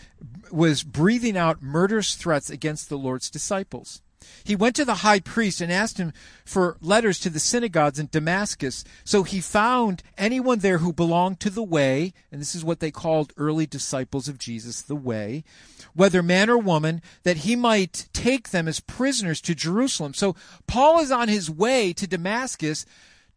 was 0.50 0.82
breathing 0.82 1.36
out 1.36 1.62
murderous 1.62 2.14
threats 2.14 2.50
against 2.50 2.88
the 2.88 2.98
Lord's 2.98 3.30
disciples. 3.30 4.02
he 4.44 4.56
went 4.56 4.76
to 4.76 4.84
the 4.84 4.96
high 4.96 5.20
priest 5.20 5.60
and 5.60 5.72
asked 5.72 5.98
him 5.98 6.12
for 6.44 6.76
letters 6.80 7.18
to 7.20 7.30
the 7.30 7.40
synagogues 7.40 7.98
in 7.98 8.08
Damascus. 8.10 8.84
So 9.04 9.22
he 9.22 9.40
found 9.40 10.02
anyone 10.16 10.60
there 10.60 10.78
who 10.78 10.92
belonged 10.92 11.40
to 11.40 11.50
the 11.50 11.62
way, 11.62 12.12
and 12.32 12.40
this 12.40 12.54
is 12.54 12.64
what 12.64 12.80
they 12.80 12.90
called 12.90 13.32
early 13.36 13.66
disciples 13.66 14.28
of 14.28 14.38
Jesus, 14.38 14.82
the 14.82 14.96
way, 14.96 15.44
whether 15.94 16.22
man 16.22 16.50
or 16.50 16.58
woman, 16.58 17.02
that 17.22 17.38
he 17.38 17.56
might 17.56 18.08
take 18.12 18.50
them 18.50 18.68
as 18.68 18.80
prisoners 18.80 19.40
to 19.42 19.54
Jerusalem. 19.54 20.14
So 20.14 20.34
Paul 20.66 21.00
is 21.00 21.10
on 21.10 21.28
his 21.28 21.50
way 21.50 21.92
to 21.92 22.06
Damascus 22.06 22.86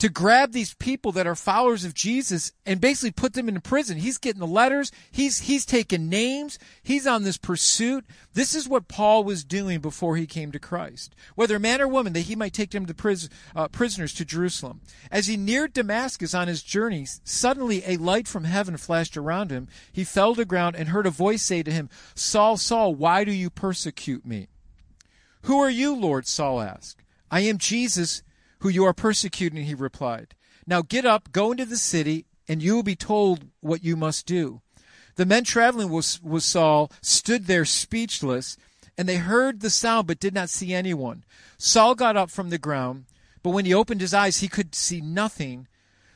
to 0.01 0.09
grab 0.09 0.51
these 0.51 0.73
people 0.73 1.11
that 1.11 1.27
are 1.27 1.35
followers 1.35 1.85
of 1.85 1.93
Jesus 1.93 2.53
and 2.65 2.81
basically 2.81 3.11
put 3.11 3.33
them 3.33 3.47
into 3.47 3.61
prison. 3.61 3.99
He's 3.99 4.17
getting 4.17 4.39
the 4.39 4.47
letters. 4.47 4.91
He's, 5.11 5.41
he's 5.41 5.63
taking 5.63 6.09
names. 6.09 6.57
He's 6.81 7.05
on 7.05 7.21
this 7.21 7.37
pursuit. 7.37 8.03
This 8.33 8.55
is 8.55 8.67
what 8.67 8.87
Paul 8.87 9.23
was 9.23 9.43
doing 9.43 9.79
before 9.79 10.15
he 10.15 10.25
came 10.25 10.51
to 10.53 10.59
Christ. 10.59 11.15
Whether 11.35 11.59
man 11.59 11.81
or 11.81 11.87
woman, 11.87 12.13
that 12.13 12.21
he 12.21 12.35
might 12.35 12.51
take 12.51 12.71
them 12.71 12.87
to 12.87 12.95
prison, 12.95 13.29
uh, 13.55 13.67
prisoners 13.67 14.15
to 14.15 14.25
Jerusalem. 14.25 14.81
As 15.11 15.27
he 15.27 15.37
neared 15.37 15.71
Damascus 15.71 16.33
on 16.33 16.47
his 16.47 16.63
journey, 16.63 17.05
suddenly 17.23 17.83
a 17.85 17.97
light 17.97 18.27
from 18.27 18.45
heaven 18.45 18.77
flashed 18.77 19.17
around 19.17 19.51
him. 19.51 19.67
He 19.91 20.03
fell 20.03 20.33
to 20.33 20.37
the 20.41 20.45
ground 20.45 20.75
and 20.75 20.89
heard 20.89 21.05
a 21.05 21.11
voice 21.11 21.43
say 21.43 21.61
to 21.61 21.71
him, 21.71 21.91
Saul, 22.15 22.57
Saul, 22.57 22.95
why 22.95 23.23
do 23.23 23.31
you 23.31 23.51
persecute 23.51 24.25
me? 24.25 24.47
Who 25.43 25.59
are 25.59 25.69
you, 25.69 25.95
Lord? 25.95 26.25
Saul 26.25 26.59
asked. 26.59 27.03
I 27.29 27.41
am 27.41 27.59
Jesus 27.59 28.23
who 28.61 28.69
you 28.69 28.85
are 28.85 28.93
persecuting, 28.93 29.65
he 29.65 29.75
replied. 29.75 30.35
Now 30.65 30.81
get 30.81 31.05
up, 31.05 31.31
go 31.31 31.51
into 31.51 31.65
the 31.65 31.77
city, 31.77 32.25
and 32.47 32.61
you 32.61 32.75
will 32.75 32.83
be 32.83 32.95
told 32.95 33.45
what 33.59 33.83
you 33.83 33.95
must 33.95 34.25
do. 34.25 34.61
The 35.15 35.25
men 35.25 35.43
traveling 35.43 35.89
with, 35.89 36.23
with 36.23 36.43
Saul 36.43 36.91
stood 37.01 37.45
there 37.45 37.65
speechless, 37.65 38.57
and 38.97 39.09
they 39.09 39.17
heard 39.17 39.59
the 39.59 39.69
sound 39.69 40.07
but 40.07 40.19
did 40.19 40.33
not 40.33 40.49
see 40.49 40.73
anyone. 40.73 41.23
Saul 41.57 41.95
got 41.95 42.15
up 42.15 42.29
from 42.29 42.49
the 42.49 42.57
ground, 42.57 43.05
but 43.43 43.49
when 43.49 43.65
he 43.65 43.73
opened 43.73 44.01
his 44.01 44.13
eyes, 44.13 44.39
he 44.39 44.47
could 44.47 44.75
see 44.75 45.01
nothing. 45.01 45.67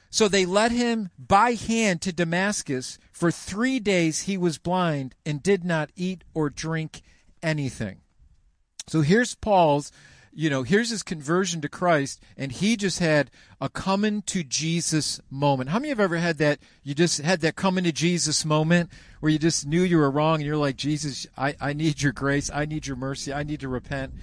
So 0.10 0.28
they 0.28 0.46
led 0.46 0.72
him 0.72 1.10
by 1.18 1.54
hand 1.54 2.02
to 2.04 2.14
Damascus. 2.14 3.00
For 3.12 3.32
three 3.32 3.80
days 3.80 4.24
he 4.24 4.38
was 4.38 4.58
blind 4.58 5.16
and 5.26 5.42
did 5.42 5.64
not 5.64 5.90
eat 5.96 6.24
or 6.34 6.50
drink 6.50 7.02
anything. 7.42 8.02
So 8.88 9.02
here's 9.02 9.36
Paul's 9.36 9.92
you 10.38 10.50
know, 10.50 10.64
here's 10.64 10.90
his 10.90 11.02
conversion 11.02 11.62
to 11.62 11.70
Christ, 11.70 12.22
and 12.38 12.52
he 12.52 12.76
just 12.76 13.00
had 13.00 13.32
a 13.62 13.70
coming 13.70 14.22
to 14.24 14.44
Jesus 14.44 15.22
moment. 15.32 15.70
How 15.70 15.80
many 15.80 15.90
have 15.90 16.00
ever 16.02 16.18
had 16.18 16.40
that? 16.40 16.60
You 16.84 16.94
just 16.94 17.22
had 17.22 17.40
that 17.40 17.56
coming 17.56 17.86
to 17.86 17.94
Jesus 17.94 18.44
moment 18.44 18.90
where 19.22 19.32
you 19.32 19.40
just 19.40 19.66
knew 19.66 19.82
you 19.82 19.98
were 19.98 20.12
wrong, 20.12 20.36
and 20.36 20.46
you're 20.46 20.58
like, 20.58 20.76
Jesus, 20.76 21.26
I, 21.38 21.56
I 21.62 21.72
need 21.72 22.02
your 22.02 22.12
grace, 22.12 22.52
I 22.54 22.66
need 22.66 22.86
your 22.86 22.98
mercy, 22.98 23.32
I 23.32 23.44
need 23.44 23.62
to 23.62 23.70
repent. 23.70 24.14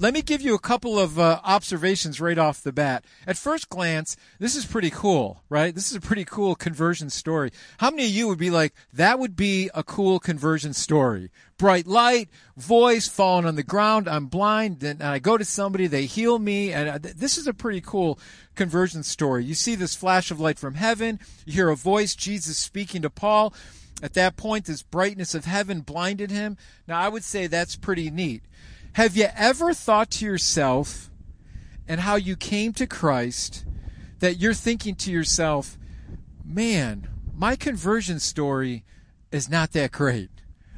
Let 0.00 0.14
me 0.14 0.22
give 0.22 0.40
you 0.40 0.54
a 0.54 0.60
couple 0.60 0.96
of 0.96 1.18
uh, 1.18 1.40
observations 1.42 2.20
right 2.20 2.38
off 2.38 2.62
the 2.62 2.70
bat. 2.70 3.04
At 3.26 3.36
first 3.36 3.68
glance, 3.68 4.16
this 4.38 4.54
is 4.54 4.64
pretty 4.64 4.90
cool, 4.90 5.42
right? 5.48 5.74
This 5.74 5.90
is 5.90 5.96
a 5.96 6.00
pretty 6.00 6.24
cool 6.24 6.54
conversion 6.54 7.10
story. 7.10 7.50
How 7.78 7.90
many 7.90 8.04
of 8.04 8.12
you 8.12 8.28
would 8.28 8.38
be 8.38 8.48
like, 8.48 8.74
that 8.92 9.18
would 9.18 9.34
be 9.34 9.70
a 9.74 9.82
cool 9.82 10.20
conversion 10.20 10.72
story? 10.72 11.32
Bright 11.58 11.88
light, 11.88 12.28
voice 12.56 13.08
falling 13.08 13.44
on 13.44 13.56
the 13.56 13.64
ground, 13.64 14.06
I'm 14.08 14.26
blind, 14.26 14.84
and 14.84 15.02
I 15.02 15.18
go 15.18 15.36
to 15.36 15.44
somebody, 15.44 15.88
they 15.88 16.06
heal 16.06 16.38
me, 16.38 16.72
and 16.72 16.88
uh, 16.88 16.98
this 17.02 17.36
is 17.36 17.48
a 17.48 17.52
pretty 17.52 17.80
cool 17.80 18.20
conversion 18.54 19.02
story. 19.02 19.44
You 19.44 19.54
see 19.54 19.74
this 19.74 19.96
flash 19.96 20.30
of 20.30 20.38
light 20.38 20.60
from 20.60 20.74
heaven, 20.74 21.18
you 21.44 21.54
hear 21.54 21.70
a 21.70 21.76
voice, 21.76 22.14
Jesus 22.14 22.56
speaking 22.56 23.02
to 23.02 23.10
Paul. 23.10 23.52
At 24.00 24.14
that 24.14 24.36
point, 24.36 24.66
this 24.66 24.84
brightness 24.84 25.34
of 25.34 25.44
heaven 25.44 25.80
blinded 25.80 26.30
him. 26.30 26.56
Now, 26.86 27.00
I 27.00 27.08
would 27.08 27.24
say 27.24 27.48
that's 27.48 27.74
pretty 27.74 28.12
neat. 28.12 28.44
Have 28.94 29.16
you 29.16 29.28
ever 29.36 29.72
thought 29.72 30.10
to 30.12 30.24
yourself 30.24 31.10
and 31.86 32.00
how 32.00 32.16
you 32.16 32.36
came 32.36 32.72
to 32.74 32.86
Christ 32.86 33.64
that 34.18 34.38
you're 34.38 34.54
thinking 34.54 34.94
to 34.96 35.10
yourself, 35.10 35.78
man, 36.44 37.08
my 37.34 37.56
conversion 37.56 38.18
story 38.18 38.84
is 39.30 39.48
not 39.48 39.72
that 39.72 39.92
great. 39.92 40.30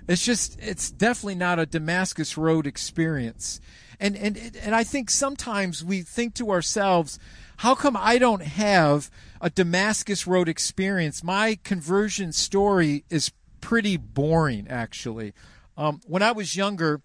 It's 0.06 0.24
just, 0.24 0.58
it's 0.60 0.90
definitely 0.90 1.36
not 1.36 1.58
a 1.58 1.66
Damascus 1.66 2.36
Road 2.36 2.66
experience. 2.66 3.60
And, 3.98 4.16
and, 4.16 4.56
and 4.62 4.74
I 4.74 4.82
think 4.82 5.10
sometimes 5.10 5.84
we 5.84 6.02
think 6.02 6.34
to 6.34 6.50
ourselves, 6.50 7.18
how 7.58 7.74
come 7.74 7.96
I 7.96 8.18
don't 8.18 8.42
have 8.42 9.10
a 9.40 9.50
Damascus 9.50 10.26
Road 10.26 10.48
experience? 10.48 11.22
My 11.22 11.58
conversion 11.62 12.32
story 12.32 13.04
is 13.08 13.30
pretty 13.60 13.96
boring, 13.96 14.66
actually. 14.68 15.32
Um, 15.76 16.00
when 16.06 16.22
I 16.22 16.32
was 16.32 16.56
younger, 16.56 17.02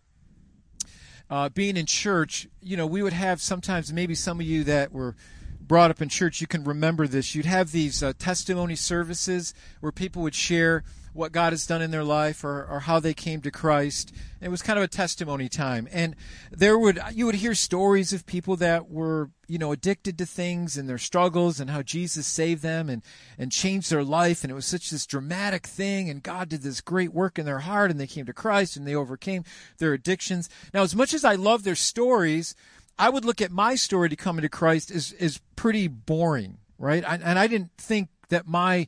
uh, 1.30 1.50
being 1.50 1.78
in 1.78 1.86
church, 1.86 2.48
you 2.62 2.78
know, 2.78 2.86
we 2.86 3.02
would 3.02 3.14
have 3.14 3.42
sometimes 3.42 3.92
maybe 3.92 4.16
some 4.16 4.40
of 4.40 4.46
you 4.46 4.64
that 4.66 4.92
were 4.92 5.16
brought 5.60 5.90
up 5.90 6.02
in 6.02 6.10
church, 6.10 6.42
you 6.42 6.48
can 6.48 6.64
remember 6.64 7.08
this. 7.08 7.34
You'd 7.34 7.46
have 7.46 7.72
these 7.72 8.04
uh, 8.04 8.14
testimony 8.18 8.76
services 8.76 9.54
where 9.80 9.92
people 9.92 10.22
would 10.22 10.36
share 10.36 10.84
what 11.16 11.32
God 11.32 11.54
has 11.54 11.66
done 11.66 11.82
in 11.82 11.92
their 11.92 12.04
life 12.04 12.44
or, 12.44 12.66
or 12.66 12.82
how 12.82 13.00
they 13.00 13.14
came 13.14 13.40
to 13.42 13.50
Christ. 13.50 14.14
It 14.42 14.50
was 14.50 14.62
kind 14.62 14.78
of 14.78 14.84
a 14.84 14.88
testimony 14.90 15.48
time. 15.48 15.88
And 15.90 16.14
there 16.52 16.78
would, 16.78 17.00
you 17.14 17.26
would 17.26 17.36
hear 17.36 17.56
stories 17.56 18.12
of 18.12 18.26
people 18.26 18.58
that 18.58 18.90
were, 18.92 19.32
you 19.48 19.58
know, 19.58 19.72
addicted 19.72 20.18
to 20.18 20.26
things 20.26 20.78
and 20.78 20.90
their 20.90 20.98
struggles 20.98 21.62
and 21.62 21.70
how 21.70 21.82
Jesus 21.82 22.28
saved 22.28 22.62
them 22.62 22.90
and, 22.90 23.02
and 23.38 23.50
changed 23.50 23.90
their 23.90 24.04
life. 24.04 24.44
And 24.44 24.52
it 24.52 24.56
was 24.56 24.66
such 24.66 24.90
this 24.90 25.06
dramatic 25.06 25.66
thing. 25.66 26.10
And 26.10 26.22
God 26.22 26.50
did 26.50 26.64
this 26.64 26.82
great 26.82 27.14
work 27.14 27.40
in 27.40 27.46
their 27.46 27.60
heart 27.60 27.92
and 27.92 28.00
they 28.00 28.08
came 28.08 28.26
to 28.26 28.34
Christ 28.34 28.76
and 28.76 28.86
they 28.86 28.96
overcame 28.96 29.46
their 29.78 29.94
addictions. 29.94 30.50
Now, 30.74 30.84
as 30.84 30.96
much 30.98 31.14
as 31.14 31.24
I 31.24 31.36
love 31.36 31.64
their 31.64 31.76
stories, 31.76 32.56
I 33.00 33.10
would 33.10 33.24
look 33.24 33.42
at 33.42 33.52
my 33.52 33.76
story 33.76 34.10
to 34.10 34.18
coming 34.18 34.42
to 34.42 34.50
Christ 34.50 34.92
as, 34.92 35.16
as 35.18 35.40
pretty 35.56 35.88
boring, 35.88 36.58
right? 36.78 37.08
I, 37.08 37.16
and 37.16 37.40
I 37.40 37.48
didn't 37.48 37.72
think 37.78 38.10
that 38.28 38.48
my 38.48 38.88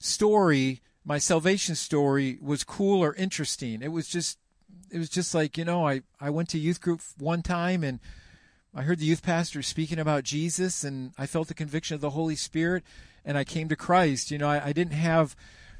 story 0.00 0.80
my 1.08 1.16
salvation 1.16 1.74
story 1.74 2.38
was 2.42 2.64
cool 2.64 3.02
or 3.02 3.14
interesting. 3.14 3.80
It 3.80 3.90
was 3.90 4.08
just 4.08 4.38
it 4.90 4.98
was 4.98 5.08
just 5.08 5.34
like, 5.34 5.56
you 5.56 5.64
know, 5.64 5.88
I, 5.88 6.02
I 6.20 6.28
went 6.28 6.50
to 6.50 6.58
youth 6.58 6.82
group 6.82 7.00
one 7.18 7.40
time 7.40 7.82
and 7.82 7.98
I 8.74 8.82
heard 8.82 8.98
the 8.98 9.06
youth 9.06 9.22
pastor 9.22 9.62
speaking 9.62 9.98
about 9.98 10.24
Jesus 10.24 10.84
and 10.84 11.12
I 11.16 11.26
felt 11.26 11.48
the 11.48 11.54
conviction 11.54 11.94
of 11.94 12.02
the 12.02 12.10
Holy 12.10 12.36
Spirit 12.36 12.84
and 13.24 13.38
I 13.38 13.44
came 13.44 13.70
to 13.70 13.76
Christ. 13.76 14.30
You 14.30 14.36
know, 14.36 14.48
I, 14.48 14.66
I 14.66 14.72
didn't 14.74 14.92
have 14.92 15.34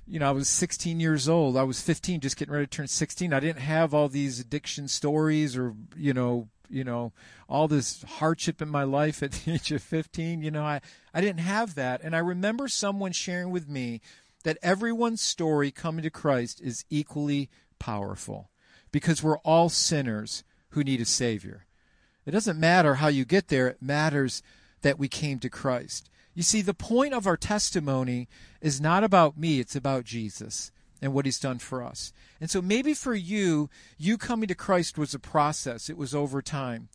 you 0.07 0.19
know, 0.19 0.29
I 0.29 0.33
was 0.33 0.49
16 0.49 0.99
years 0.99 1.29
old. 1.29 1.59
I 1.59 1.65
was 1.65 1.83
15, 1.83 2.21
just 2.21 2.39
getting 2.39 2.55
ready 2.55 2.67
to 2.67 2.71
turn 2.71 2.87
16. 2.87 3.31
I 3.35 3.41
didn't 3.41 3.61
have 3.61 3.93
all 3.93 4.09
these 4.09 4.41
addiction 4.41 4.89
stories 4.89 5.55
or, 5.55 5.75
you 5.95 6.15
know, 6.15 6.49
you 6.71 6.85
know, 6.85 7.13
all 7.51 7.69
this 7.69 8.03
hardship 8.03 8.63
in 8.63 8.71
my 8.71 8.85
life 8.85 9.23
at 9.23 9.33
the 9.33 9.53
age 9.53 9.71
of 9.73 9.83
15. 9.83 10.41
You 10.41 10.51
know, 10.51 10.65
I, 10.65 10.81
I 11.13 11.21
didn't 11.21 11.41
have 11.41 11.75
that. 11.75 12.01
And 12.03 12.17
I 12.17 12.21
remember 12.21 12.69
someone 12.69 13.13
sharing 13.13 13.51
with 13.51 13.69
me 13.69 14.01
that 14.45 14.59
everyone's 14.63 15.21
story 15.21 15.71
coming 15.71 16.03
to 16.03 16.11
Christ 16.11 16.61
is 16.61 16.85
equally 16.91 17.51
powerful 17.79 18.51
because 18.93 19.23
we're 19.23 19.39
all 19.39 19.69
sinners 19.69 20.45
who 20.71 20.85
need 20.85 21.01
a 21.01 21.05
Savior. 21.05 21.67
It 22.25 22.31
doesn't 22.31 22.61
matter 22.61 22.97
how 22.97 23.09
you 23.09 23.25
get 23.25 23.49
there, 23.49 23.69
it 23.69 23.83
matters 23.83 24.43
that 24.83 24.99
we 24.99 25.09
came 25.09 25.39
to 25.41 25.51
Christ. 25.51 26.11
You 26.35 26.43
see, 26.43 26.63
the 26.63 26.75
point 26.75 27.15
of 27.15 27.27
our 27.27 27.37
testimony 27.37 28.29
is 28.61 28.81
not 28.81 29.03
about 29.03 29.37
me, 29.37 29.61
it's 29.61 29.75
about 29.75 30.05
Jesus 30.05 30.71
and 31.01 31.13
what 31.13 31.25
he's 31.25 31.41
done 31.41 31.59
for 31.59 31.83
us. 31.83 32.13
And 32.41 32.51
so 32.51 32.61
maybe 32.61 32.95
for 32.95 33.15
you, 33.15 33.71
you 33.97 34.19
coming 34.19 34.49
to 34.49 34.55
Christ 34.55 34.99
was 34.99 35.15
a 35.15 35.19
process, 35.19 35.89
it 35.89 35.97
was 35.97 36.15
over 36.15 36.43
time. 36.43 36.89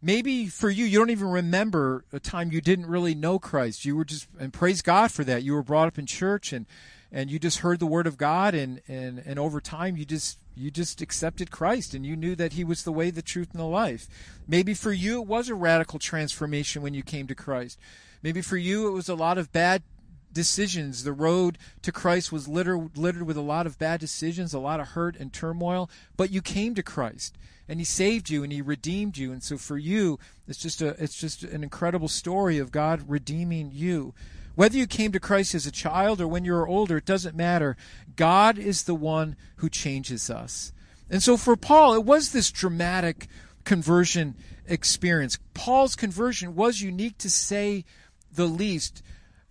Maybe 0.00 0.46
for 0.46 0.70
you, 0.70 0.84
you 0.84 0.98
don't 0.98 1.10
even 1.10 1.28
remember 1.28 2.04
a 2.12 2.20
time 2.20 2.52
you 2.52 2.60
didn't 2.60 2.86
really 2.86 3.14
know 3.14 3.38
Christ. 3.38 3.84
You 3.84 3.96
were 3.96 4.04
just, 4.04 4.28
and 4.38 4.52
praise 4.52 4.80
God 4.80 5.10
for 5.10 5.24
that. 5.24 5.42
You 5.42 5.54
were 5.54 5.62
brought 5.62 5.88
up 5.88 5.98
in 5.98 6.06
church 6.06 6.52
and, 6.52 6.66
and 7.10 7.30
you 7.30 7.38
just 7.40 7.58
heard 7.58 7.80
the 7.80 7.86
word 7.86 8.06
of 8.06 8.16
God 8.16 8.54
and, 8.54 8.80
and, 8.86 9.18
and 9.18 9.38
over 9.40 9.60
time 9.60 9.96
you 9.96 10.04
just, 10.04 10.38
you 10.54 10.70
just 10.70 11.00
accepted 11.00 11.50
Christ 11.50 11.94
and 11.94 12.06
you 12.06 12.14
knew 12.14 12.36
that 12.36 12.52
he 12.52 12.62
was 12.62 12.84
the 12.84 12.92
way, 12.92 13.10
the 13.10 13.22
truth, 13.22 13.48
and 13.52 13.60
the 13.60 13.66
life. 13.66 14.08
Maybe 14.46 14.72
for 14.72 14.92
you, 14.92 15.20
it 15.20 15.26
was 15.26 15.48
a 15.48 15.54
radical 15.54 15.98
transformation 15.98 16.80
when 16.80 16.94
you 16.94 17.02
came 17.02 17.26
to 17.26 17.34
Christ. 17.34 17.78
Maybe 18.22 18.40
for 18.40 18.56
you, 18.56 18.86
it 18.86 18.92
was 18.92 19.08
a 19.08 19.14
lot 19.16 19.36
of 19.36 19.52
bad 19.52 19.82
decisions. 20.32 21.02
The 21.02 21.12
road 21.12 21.58
to 21.82 21.90
Christ 21.90 22.30
was 22.30 22.46
littered, 22.46 22.96
littered 22.96 23.24
with 23.24 23.36
a 23.36 23.42
lot 23.42 23.66
of 23.66 23.78
bad 23.78 23.98
decisions, 23.98 24.54
a 24.54 24.60
lot 24.60 24.78
of 24.78 24.88
hurt 24.88 25.16
and 25.16 25.32
turmoil, 25.32 25.90
but 26.16 26.30
you 26.30 26.40
came 26.40 26.76
to 26.76 26.82
Christ 26.84 27.36
and 27.68 27.80
he 27.80 27.84
saved 27.84 28.30
you 28.30 28.42
and 28.42 28.52
he 28.52 28.62
redeemed 28.62 29.18
you. 29.18 29.30
And 29.30 29.42
so 29.42 29.58
for 29.58 29.76
you, 29.76 30.18
it's 30.46 30.58
just 30.58 30.80
a 30.80 31.00
it's 31.02 31.18
just 31.18 31.44
an 31.44 31.62
incredible 31.62 32.08
story 32.08 32.58
of 32.58 32.72
God 32.72 33.08
redeeming 33.08 33.70
you. 33.72 34.14
Whether 34.54 34.78
you 34.78 34.86
came 34.88 35.12
to 35.12 35.20
Christ 35.20 35.54
as 35.54 35.66
a 35.66 35.70
child 35.70 36.20
or 36.20 36.26
when 36.26 36.44
you 36.44 36.52
were 36.52 36.66
older, 36.66 36.96
it 36.96 37.04
doesn't 37.04 37.36
matter. 37.36 37.76
God 38.16 38.58
is 38.58 38.84
the 38.84 38.94
one 38.94 39.36
who 39.56 39.68
changes 39.68 40.30
us. 40.30 40.72
And 41.08 41.22
so 41.22 41.36
for 41.36 41.56
Paul, 41.56 41.94
it 41.94 42.04
was 42.04 42.32
this 42.32 42.50
dramatic 42.50 43.28
conversion 43.64 44.34
experience. 44.66 45.38
Paul's 45.54 45.94
conversion 45.94 46.54
was 46.54 46.80
unique 46.80 47.18
to 47.18 47.30
say 47.30 47.84
the 48.32 48.46
least. 48.46 49.02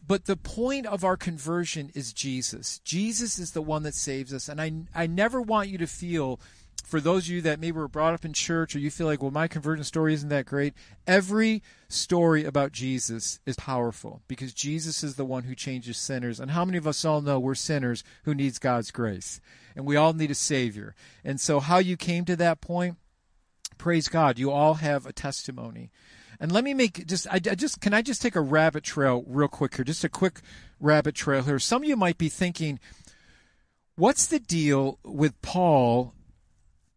But 0.05 0.25
the 0.25 0.37
point 0.37 0.85
of 0.85 1.03
our 1.03 1.17
conversion 1.17 1.91
is 1.93 2.13
Jesus. 2.13 2.79
Jesus 2.79 3.39
is 3.39 3.51
the 3.51 3.61
one 3.61 3.83
that 3.83 3.93
saves 3.93 4.33
us. 4.33 4.47
And 4.47 4.61
I, 4.61 4.71
I 4.95 5.05
never 5.05 5.41
want 5.41 5.69
you 5.69 5.77
to 5.79 5.87
feel 5.87 6.39
for 6.87 7.01
those 7.01 7.25
of 7.25 7.31
you 7.31 7.41
that 7.41 7.59
maybe 7.59 7.73
were 7.73 7.89
brought 7.89 8.13
up 8.13 8.23
in 8.23 8.31
church 8.31 8.73
or 8.73 8.79
you 8.79 8.89
feel 8.89 9.07
like, 9.07 9.21
well, 9.21 9.29
my 9.29 9.49
conversion 9.49 9.83
story 9.83 10.13
isn't 10.13 10.29
that 10.29 10.45
great, 10.45 10.73
every 11.05 11.61
story 11.89 12.45
about 12.45 12.71
Jesus 12.71 13.41
is 13.45 13.57
powerful 13.57 14.21
because 14.29 14.53
Jesus 14.53 15.03
is 15.03 15.15
the 15.15 15.25
one 15.25 15.43
who 15.43 15.53
changes 15.53 15.97
sinners. 15.97 16.39
And 16.39 16.51
how 16.51 16.63
many 16.63 16.77
of 16.77 16.87
us 16.87 17.03
all 17.03 17.19
know 17.19 17.41
we're 17.41 17.55
sinners 17.55 18.05
who 18.23 18.33
needs 18.33 18.57
God's 18.57 18.91
grace? 18.91 19.41
And 19.75 19.85
we 19.85 19.97
all 19.97 20.13
need 20.13 20.31
a 20.31 20.35
Savior. 20.35 20.95
And 21.25 21.41
so, 21.41 21.59
how 21.59 21.77
you 21.79 21.97
came 21.97 22.23
to 22.23 22.37
that 22.37 22.61
point, 22.61 22.95
praise 23.77 24.07
God, 24.07 24.39
you 24.39 24.49
all 24.49 24.75
have 24.75 25.05
a 25.05 25.11
testimony. 25.11 25.91
And 26.39 26.53
let 26.53 26.63
me 26.63 26.73
make 26.73 27.05
just 27.05 27.27
I, 27.27 27.35
I, 27.35 27.55
just 27.55 27.81
can 27.81 27.93
I 27.93 28.01
just 28.01 28.21
take 28.21 28.37
a 28.37 28.41
rabbit 28.41 28.85
trail 28.85 29.25
real 29.27 29.49
quick 29.49 29.75
here, 29.75 29.83
just 29.83 30.05
a 30.05 30.09
quick 30.09 30.39
rabbit 30.79 31.15
trail 31.15 31.43
here. 31.43 31.59
Some 31.59 31.83
of 31.83 31.89
you 31.89 31.97
might 31.97 32.17
be 32.17 32.29
thinking, 32.29 32.79
what's 33.97 34.25
the 34.25 34.39
deal 34.39 34.99
with 35.03 35.41
Paul 35.41 36.13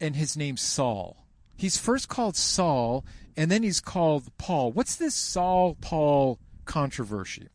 and 0.01 0.17
his 0.17 0.37
name's 0.37 0.63
Saul. 0.63 1.27
He's 1.57 1.77
first 1.77 2.09
called 2.09 2.37
Saul, 2.37 3.05
and 3.37 3.51
then 3.51 3.63
he's 3.63 3.81
called 3.81 4.31
Paul. 4.39 4.73
What's 4.73 4.97
this 4.97 5.15
Saul 5.15 5.77
Paul 5.81 6.39
controversy? 6.65 7.49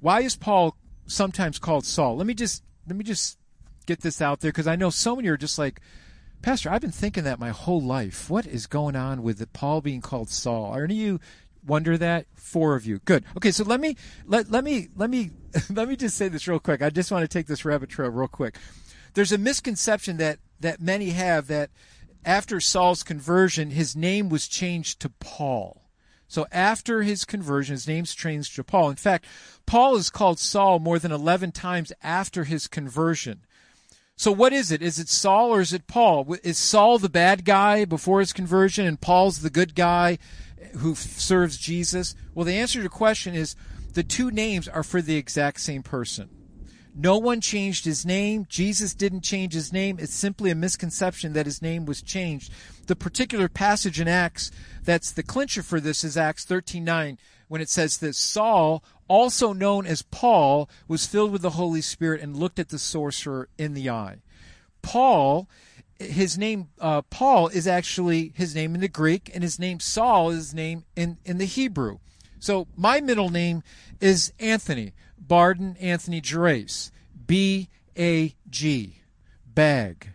Why 0.00 0.22
is 0.22 0.36
Paul 0.36 0.76
sometimes 1.06 1.58
called 1.58 1.84
Saul? 1.84 2.16
Let 2.16 2.26
me 2.26 2.34
just 2.34 2.62
let 2.86 2.96
me 2.96 3.04
just 3.04 3.38
get 3.86 4.00
this 4.00 4.22
out 4.22 4.40
there 4.40 4.50
because 4.50 4.66
I 4.66 4.76
know 4.76 4.90
so 4.90 5.16
many 5.16 5.28
are 5.28 5.36
just 5.36 5.58
like, 5.58 5.80
Pastor, 6.42 6.70
I've 6.70 6.80
been 6.80 6.90
thinking 6.90 7.24
that 7.24 7.38
my 7.38 7.50
whole 7.50 7.82
life. 7.82 8.30
What 8.30 8.46
is 8.46 8.66
going 8.66 8.96
on 8.96 9.22
with 9.22 9.52
Paul 9.52 9.82
being 9.82 10.00
called 10.00 10.30
Saul? 10.30 10.72
Are 10.72 10.84
any 10.84 10.94
of 10.94 11.00
you 11.00 11.20
wonder 11.66 11.98
that? 11.98 12.26
Four 12.34 12.76
of 12.76 12.86
you. 12.86 13.00
Good. 13.00 13.24
Okay, 13.36 13.50
so 13.50 13.64
let 13.64 13.80
me 13.80 13.96
let 14.26 14.50
let 14.50 14.64
me 14.64 14.88
let 14.96 15.10
me 15.10 15.30
let 15.70 15.88
me 15.88 15.96
just 15.96 16.16
say 16.16 16.28
this 16.28 16.48
real 16.48 16.60
quick. 16.60 16.80
I 16.82 16.90
just 16.90 17.10
want 17.12 17.22
to 17.22 17.28
take 17.28 17.46
this 17.46 17.64
rabbit 17.64 17.90
trail 17.90 18.10
real 18.10 18.28
quick. 18.28 18.56
There's 19.14 19.32
a 19.32 19.38
misconception 19.38 20.16
that 20.18 20.38
that 20.60 20.80
many 20.80 21.10
have 21.10 21.46
that 21.48 21.70
after 22.24 22.60
Saul's 22.60 23.02
conversion, 23.02 23.70
his 23.70 23.96
name 23.96 24.28
was 24.28 24.46
changed 24.46 25.00
to 25.00 25.08
Paul. 25.08 25.90
So 26.28 26.46
after 26.52 27.02
his 27.02 27.24
conversion, 27.24 27.74
his 27.74 27.88
name's 27.88 28.14
changed 28.14 28.54
to 28.54 28.64
Paul. 28.64 28.90
In 28.90 28.96
fact, 28.96 29.26
Paul 29.66 29.96
is 29.96 30.10
called 30.10 30.38
Saul 30.38 30.78
more 30.78 30.98
than 30.98 31.10
11 31.10 31.52
times 31.52 31.92
after 32.02 32.44
his 32.44 32.68
conversion. 32.68 33.40
So 34.16 34.30
what 34.30 34.52
is 34.52 34.70
it? 34.70 34.82
Is 34.82 34.98
it 34.98 35.08
Saul 35.08 35.50
or 35.50 35.60
is 35.60 35.72
it 35.72 35.86
Paul? 35.86 36.36
Is 36.44 36.58
Saul 36.58 36.98
the 36.98 37.08
bad 37.08 37.44
guy 37.44 37.84
before 37.84 38.20
his 38.20 38.32
conversion 38.32 38.86
and 38.86 39.00
Paul's 39.00 39.40
the 39.40 39.50
good 39.50 39.74
guy 39.74 40.18
who 40.76 40.94
serves 40.94 41.56
Jesus? 41.56 42.14
Well, 42.34 42.44
the 42.44 42.58
answer 42.58 42.78
to 42.78 42.82
the 42.84 42.90
question 42.90 43.34
is 43.34 43.56
the 43.94 44.02
two 44.02 44.30
names 44.30 44.68
are 44.68 44.82
for 44.82 45.02
the 45.02 45.16
exact 45.16 45.60
same 45.60 45.82
person. 45.82 46.28
No 46.94 47.18
one 47.18 47.40
changed 47.40 47.84
his 47.84 48.04
name. 48.04 48.46
Jesus 48.48 48.94
didn't 48.94 49.22
change 49.22 49.54
his 49.54 49.72
name. 49.72 49.98
It's 50.00 50.14
simply 50.14 50.50
a 50.50 50.54
misconception 50.54 51.32
that 51.32 51.46
his 51.46 51.62
name 51.62 51.86
was 51.86 52.02
changed. 52.02 52.52
The 52.86 52.96
particular 52.96 53.48
passage 53.48 54.00
in 54.00 54.08
Acts 54.08 54.50
that's 54.82 55.12
the 55.12 55.22
clincher 55.22 55.62
for 55.62 55.80
this 55.80 56.02
is 56.02 56.16
Acts 56.16 56.44
13:9 56.44 57.18
when 57.48 57.60
it 57.60 57.68
says 57.68 57.98
that 57.98 58.14
Saul, 58.14 58.84
also 59.08 59.52
known 59.52 59.86
as 59.86 60.02
Paul, 60.02 60.68
was 60.86 61.06
filled 61.06 61.32
with 61.32 61.42
the 61.42 61.50
Holy 61.50 61.80
Spirit 61.80 62.20
and 62.20 62.36
looked 62.36 62.58
at 62.58 62.68
the 62.68 62.78
sorcerer 62.78 63.48
in 63.58 63.74
the 63.74 63.90
eye. 63.90 64.22
Paul 64.82 65.48
his 66.00 66.38
name 66.38 66.68
uh, 66.80 67.02
Paul 67.02 67.48
is 67.48 67.66
actually 67.66 68.32
his 68.34 68.54
name 68.54 68.74
in 68.74 68.80
the 68.80 68.88
Greek, 68.88 69.30
and 69.34 69.42
his 69.42 69.58
name 69.58 69.80
Saul 69.80 70.30
is 70.30 70.36
his 70.36 70.54
name 70.54 70.84
in, 70.96 71.18
in 71.24 71.38
the 71.38 71.44
Hebrew. 71.44 71.98
So 72.38 72.66
my 72.74 73.00
middle 73.00 73.28
name 73.28 73.62
is 74.00 74.32
Anthony. 74.40 74.94
Barden 75.30 75.76
Anthony 75.78 76.20
Gerace. 76.20 76.90
B 77.24 77.68
A 77.96 78.34
G. 78.50 78.96
Bag. 79.46 80.08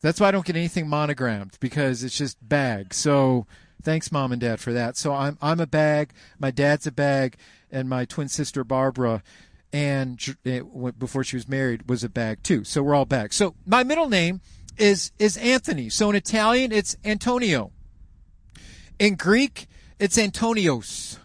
That's 0.00 0.18
why 0.18 0.26
I 0.26 0.30
don't 0.32 0.44
get 0.44 0.56
anything 0.56 0.88
monogrammed 0.88 1.56
because 1.60 2.02
it's 2.02 2.18
just 2.18 2.36
bag. 2.46 2.92
So 2.94 3.46
thanks, 3.80 4.10
mom 4.10 4.32
and 4.32 4.40
dad, 4.40 4.58
for 4.58 4.72
that. 4.72 4.96
So 4.96 5.14
I'm 5.14 5.38
I'm 5.40 5.60
a 5.60 5.68
bag. 5.68 6.12
My 6.40 6.50
dad's 6.50 6.84
a 6.84 6.90
bag, 6.90 7.36
and 7.70 7.88
my 7.88 8.04
twin 8.04 8.28
sister 8.28 8.64
Barbara, 8.64 9.22
and 9.72 10.20
eh, 10.44 10.62
before 10.98 11.22
she 11.22 11.36
was 11.36 11.46
married, 11.46 11.88
was 11.88 12.02
a 12.02 12.08
bag 12.08 12.42
too. 12.42 12.64
So 12.64 12.82
we're 12.82 12.96
all 12.96 13.04
bags. 13.04 13.36
So 13.36 13.54
my 13.64 13.84
middle 13.84 14.08
name 14.08 14.40
is 14.78 15.12
is 15.20 15.36
Anthony. 15.36 15.88
So 15.88 16.10
in 16.10 16.16
Italian, 16.16 16.72
it's 16.72 16.96
Antonio. 17.04 17.70
In 18.98 19.14
Greek, 19.14 19.68
it's 20.00 20.18
Antonios. 20.18 21.18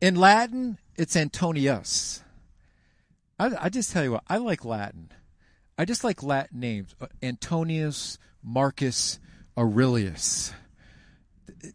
In 0.00 0.16
Latin, 0.16 0.78
it's 1.00 1.16
Antonius. 1.16 2.22
I, 3.38 3.52
I 3.58 3.68
just 3.70 3.90
tell 3.90 4.04
you 4.04 4.12
what, 4.12 4.24
I 4.28 4.36
like 4.36 4.66
Latin. 4.66 5.10
I 5.78 5.86
just 5.86 6.04
like 6.04 6.22
Latin 6.22 6.60
names. 6.60 6.94
Uh, 7.00 7.06
Antonius, 7.22 8.18
Marcus, 8.42 9.18
Aurelius. 9.56 10.52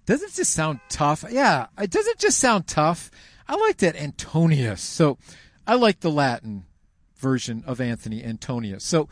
Doesn't 0.06 0.34
just 0.34 0.54
sound 0.54 0.80
tough? 0.90 1.26
Yeah, 1.28 1.66
it 1.80 1.90
doesn't 1.90 2.20
just 2.20 2.38
sound 2.38 2.68
tough. 2.68 3.10
I 3.48 3.56
like 3.56 3.78
that 3.78 3.96
Antonius. 3.96 4.82
So 4.82 5.18
I 5.66 5.74
like 5.74 6.02
the 6.02 6.12
Latin 6.12 6.66
version 7.18 7.64
of 7.66 7.82
Anthony 7.82 8.24
Antonius. 8.24 8.84
So 8.84 9.10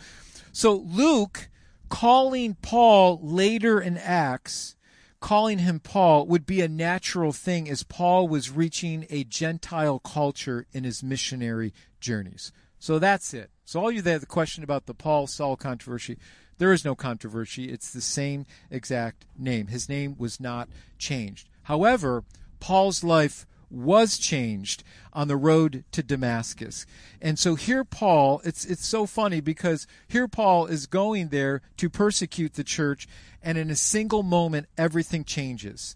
so 0.52 0.76
Luke 0.76 1.50
calling 1.90 2.56
Paul 2.62 3.20
later 3.24 3.82
in 3.82 3.98
Acts 3.98 4.76
calling 5.24 5.60
him 5.60 5.80
Paul 5.80 6.28
would 6.28 6.46
be 6.46 6.60
a 6.60 6.68
natural 6.68 7.32
thing 7.32 7.70
as 7.70 7.84
Paul 7.84 8.28
was 8.28 8.52
reaching 8.52 9.08
a 9.10 9.24
Gentile 9.24 9.98
culture 10.00 10.68
in 10.74 10.84
his 10.84 11.02
missionary 11.02 11.74
journeys. 12.02 12.52
So 12.78 13.00
that's 13.00 13.34
it. 13.34 13.50
So, 13.64 13.80
all 13.80 13.90
you 13.90 14.02
that 14.02 14.12
have 14.12 14.20
the 14.20 14.28
question 14.28 14.66
about 14.66 14.86
the 14.86 14.94
Paul 14.94 15.28
Saul 15.28 15.56
controversy, 15.56 16.18
there 16.58 16.74
is 16.74 16.84
no 16.84 16.94
controversy. 16.94 17.72
It's 17.72 17.94
the 17.94 18.02
same 18.02 18.46
exact 18.70 19.26
name. 19.38 19.68
His 19.68 19.88
name 19.88 20.18
was 20.20 20.42
not 20.42 20.68
changed. 20.98 21.48
However, 21.64 22.26
Paul's 22.60 23.02
life 23.02 23.46
was 23.74 24.18
changed 24.18 24.84
on 25.12 25.28
the 25.28 25.36
road 25.36 25.84
to 25.92 26.04
Damascus. 26.04 26.86
And 27.22 27.40
so 27.40 27.56
here 27.56 27.84
Paul, 27.84 28.42
it's 28.44 28.66
it's 28.66 28.86
so 28.86 29.06
funny 29.06 29.42
because 29.42 29.88
here 30.08 30.28
Paul 30.28 30.68
is 30.68 30.86
going 30.86 31.30
there 31.30 31.62
to 31.78 31.90
persecute 31.90 32.54
the 32.54 32.64
church 32.64 33.08
and 33.42 33.58
in 33.58 33.70
a 33.70 33.76
single 33.76 34.24
moment 34.24 34.68
everything 34.78 35.24
changes. 35.24 35.96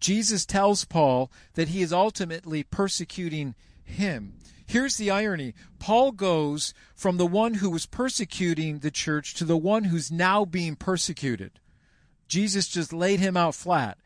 Jesus 0.00 0.46
tells 0.46 0.84
Paul 0.84 1.30
that 1.54 1.68
he 1.68 1.82
is 1.82 1.92
ultimately 1.92 2.62
persecuting 2.62 3.54
him. 3.84 4.34
Here's 4.66 4.96
the 4.96 5.10
irony. 5.10 5.54
Paul 5.78 6.12
goes 6.12 6.74
from 6.94 7.16
the 7.16 7.26
one 7.26 7.54
who 7.54 7.70
was 7.70 7.86
persecuting 7.86 8.80
the 8.80 8.90
church 8.90 9.34
to 9.34 9.44
the 9.44 9.56
one 9.56 9.84
who's 9.84 10.12
now 10.12 10.44
being 10.44 10.76
persecuted. 10.76 11.52
Jesus 12.28 12.68
just 12.68 12.92
laid 12.92 13.18
him 13.18 13.36
out 13.36 13.54
flat. 13.54 13.98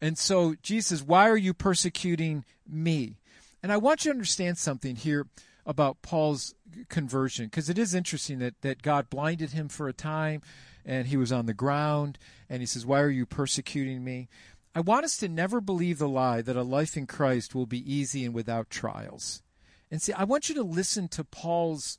And 0.00 0.18
so 0.18 0.54
Jesus, 0.62 1.02
why 1.02 1.28
are 1.28 1.36
you 1.36 1.54
persecuting 1.54 2.44
me? 2.68 3.16
And 3.62 3.72
I 3.72 3.76
want 3.76 4.04
you 4.04 4.10
to 4.10 4.14
understand 4.14 4.58
something 4.58 4.96
here 4.96 5.26
about 5.66 6.02
Paul's 6.02 6.54
conversion, 6.88 7.46
because 7.46 7.70
it 7.70 7.78
is 7.78 7.94
interesting 7.94 8.38
that, 8.40 8.60
that 8.62 8.82
God 8.82 9.08
blinded 9.08 9.52
him 9.52 9.68
for 9.68 9.88
a 9.88 9.92
time 9.92 10.42
and 10.84 11.06
he 11.06 11.16
was 11.16 11.32
on 11.32 11.46
the 11.46 11.54
ground 11.54 12.18
and 12.50 12.60
he 12.60 12.66
says, 12.66 12.84
Why 12.84 13.00
are 13.00 13.10
you 13.10 13.24
persecuting 13.24 14.04
me? 14.04 14.28
I 14.74 14.80
want 14.80 15.04
us 15.04 15.16
to 15.18 15.28
never 15.28 15.60
believe 15.60 15.98
the 15.98 16.08
lie 16.08 16.42
that 16.42 16.56
a 16.56 16.62
life 16.62 16.96
in 16.96 17.06
Christ 17.06 17.54
will 17.54 17.66
be 17.66 17.92
easy 17.92 18.24
and 18.24 18.34
without 18.34 18.70
trials. 18.70 19.42
And 19.90 20.02
see, 20.02 20.12
I 20.12 20.24
want 20.24 20.48
you 20.48 20.54
to 20.56 20.62
listen 20.62 21.08
to 21.08 21.22
Paul's 21.22 21.98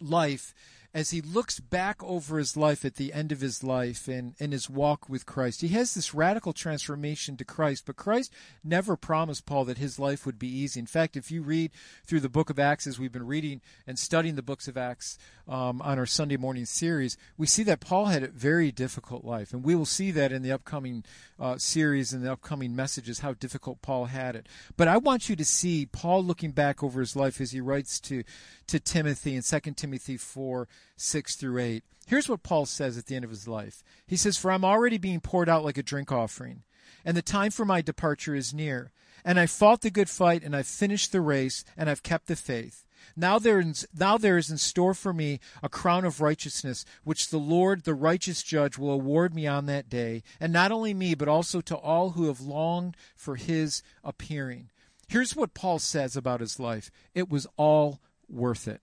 life 0.00 0.54
as 0.94 1.10
he 1.10 1.22
looks 1.22 1.58
back 1.58 2.02
over 2.02 2.36
his 2.36 2.54
life 2.54 2.84
at 2.84 2.96
the 2.96 3.14
end 3.14 3.32
of 3.32 3.40
his 3.40 3.64
life 3.64 4.08
and, 4.08 4.34
and 4.38 4.52
his 4.52 4.68
walk 4.68 5.08
with 5.08 5.24
Christ, 5.24 5.62
he 5.62 5.68
has 5.68 5.94
this 5.94 6.12
radical 6.12 6.52
transformation 6.52 7.36
to 7.38 7.44
Christ. 7.44 7.84
But 7.86 7.96
Christ 7.96 8.32
never 8.62 8.96
promised 8.96 9.46
Paul 9.46 9.64
that 9.66 9.78
his 9.78 9.98
life 9.98 10.26
would 10.26 10.38
be 10.38 10.48
easy. 10.48 10.80
In 10.80 10.86
fact, 10.86 11.16
if 11.16 11.30
you 11.30 11.42
read 11.42 11.70
through 12.04 12.20
the 12.20 12.28
book 12.28 12.50
of 12.50 12.58
Acts, 12.58 12.86
as 12.86 12.98
we've 12.98 13.12
been 13.12 13.26
reading 13.26 13.62
and 13.86 13.98
studying 13.98 14.36
the 14.36 14.42
books 14.42 14.68
of 14.68 14.76
Acts 14.76 15.18
um, 15.48 15.80
on 15.80 15.98
our 15.98 16.06
Sunday 16.06 16.36
morning 16.36 16.66
series, 16.66 17.16
we 17.38 17.46
see 17.46 17.62
that 17.62 17.80
Paul 17.80 18.06
had 18.06 18.22
a 18.22 18.28
very 18.28 18.70
difficult 18.70 19.24
life. 19.24 19.54
And 19.54 19.64
we 19.64 19.74
will 19.74 19.86
see 19.86 20.10
that 20.10 20.30
in 20.30 20.42
the 20.42 20.52
upcoming 20.52 21.04
uh, 21.40 21.56
series 21.56 22.12
and 22.12 22.22
the 22.22 22.32
upcoming 22.32 22.76
messages, 22.76 23.20
how 23.20 23.32
difficult 23.32 23.80
Paul 23.80 24.06
had 24.06 24.36
it. 24.36 24.46
But 24.76 24.88
I 24.88 24.98
want 24.98 25.30
you 25.30 25.36
to 25.36 25.44
see 25.44 25.86
Paul 25.86 26.22
looking 26.22 26.50
back 26.50 26.82
over 26.82 27.00
his 27.00 27.16
life 27.16 27.40
as 27.40 27.52
he 27.52 27.62
writes 27.62 27.98
to, 28.00 28.24
to 28.66 28.78
Timothy 28.78 29.34
in 29.34 29.42
2 29.42 29.60
Timothy 29.72 30.18
4 30.18 30.68
6 30.96 31.36
through 31.36 31.58
8. 31.58 31.84
Here's 32.06 32.28
what 32.28 32.42
Paul 32.42 32.66
says 32.66 32.98
at 32.98 33.06
the 33.06 33.16
end 33.16 33.24
of 33.24 33.30
his 33.30 33.48
life. 33.48 33.82
He 34.06 34.16
says, 34.16 34.36
For 34.36 34.50
I'm 34.50 34.64
already 34.64 34.98
being 34.98 35.20
poured 35.20 35.48
out 35.48 35.64
like 35.64 35.78
a 35.78 35.82
drink 35.82 36.12
offering, 36.12 36.62
and 37.04 37.16
the 37.16 37.22
time 37.22 37.50
for 37.50 37.64
my 37.64 37.80
departure 37.80 38.34
is 38.34 38.52
near. 38.52 38.92
And 39.24 39.38
I 39.38 39.46
fought 39.46 39.82
the 39.82 39.90
good 39.90 40.10
fight, 40.10 40.42
and 40.42 40.54
I've 40.54 40.66
finished 40.66 41.12
the 41.12 41.20
race, 41.20 41.64
and 41.76 41.88
I've 41.88 42.02
kept 42.02 42.26
the 42.26 42.34
faith. 42.34 42.84
Now 43.16 43.38
there, 43.38 43.60
is, 43.60 43.86
now 43.96 44.18
there 44.18 44.38
is 44.38 44.50
in 44.50 44.58
store 44.58 44.94
for 44.94 45.12
me 45.12 45.40
a 45.62 45.68
crown 45.68 46.04
of 46.04 46.20
righteousness, 46.20 46.84
which 47.04 47.28
the 47.28 47.38
Lord, 47.38 47.84
the 47.84 47.94
righteous 47.94 48.42
judge, 48.42 48.78
will 48.78 48.90
award 48.90 49.34
me 49.34 49.46
on 49.46 49.66
that 49.66 49.88
day, 49.88 50.22
and 50.40 50.52
not 50.52 50.72
only 50.72 50.94
me, 50.94 51.14
but 51.14 51.28
also 51.28 51.60
to 51.62 51.76
all 51.76 52.10
who 52.10 52.26
have 52.26 52.40
longed 52.40 52.96
for 53.14 53.36
his 53.36 53.82
appearing. 54.02 54.70
Here's 55.08 55.36
what 55.36 55.54
Paul 55.54 55.78
says 55.78 56.16
about 56.16 56.40
his 56.40 56.58
life 56.58 56.90
it 57.14 57.28
was 57.28 57.46
all 57.56 58.00
worth 58.28 58.66
it. 58.66 58.80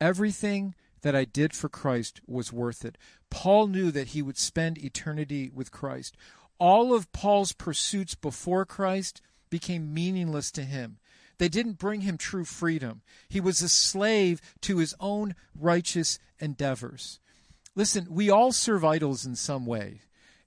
Everything 0.00 0.74
that 1.02 1.16
I 1.16 1.24
did 1.24 1.54
for 1.54 1.68
Christ 1.68 2.20
was 2.26 2.52
worth 2.52 2.84
it. 2.84 2.98
Paul 3.30 3.68
knew 3.68 3.90
that 3.90 4.08
he 4.08 4.22
would 4.22 4.38
spend 4.38 4.78
eternity 4.78 5.50
with 5.52 5.70
Christ. 5.70 6.16
All 6.58 6.94
of 6.94 7.10
Paul's 7.12 7.52
pursuits 7.52 8.14
before 8.14 8.64
Christ 8.64 9.22
became 9.48 9.94
meaningless 9.94 10.50
to 10.52 10.62
him. 10.62 10.98
They 11.38 11.48
didn't 11.48 11.78
bring 11.78 12.02
him 12.02 12.18
true 12.18 12.44
freedom. 12.44 13.00
He 13.28 13.40
was 13.40 13.62
a 13.62 13.68
slave 13.68 14.42
to 14.60 14.76
his 14.76 14.94
own 15.00 15.34
righteous 15.58 16.18
endeavors. 16.38 17.18
Listen, 17.74 18.06
we 18.10 18.28
all 18.28 18.52
serve 18.52 18.84
idols 18.84 19.24
in 19.24 19.36
some 19.36 19.64
way. 19.64 20.02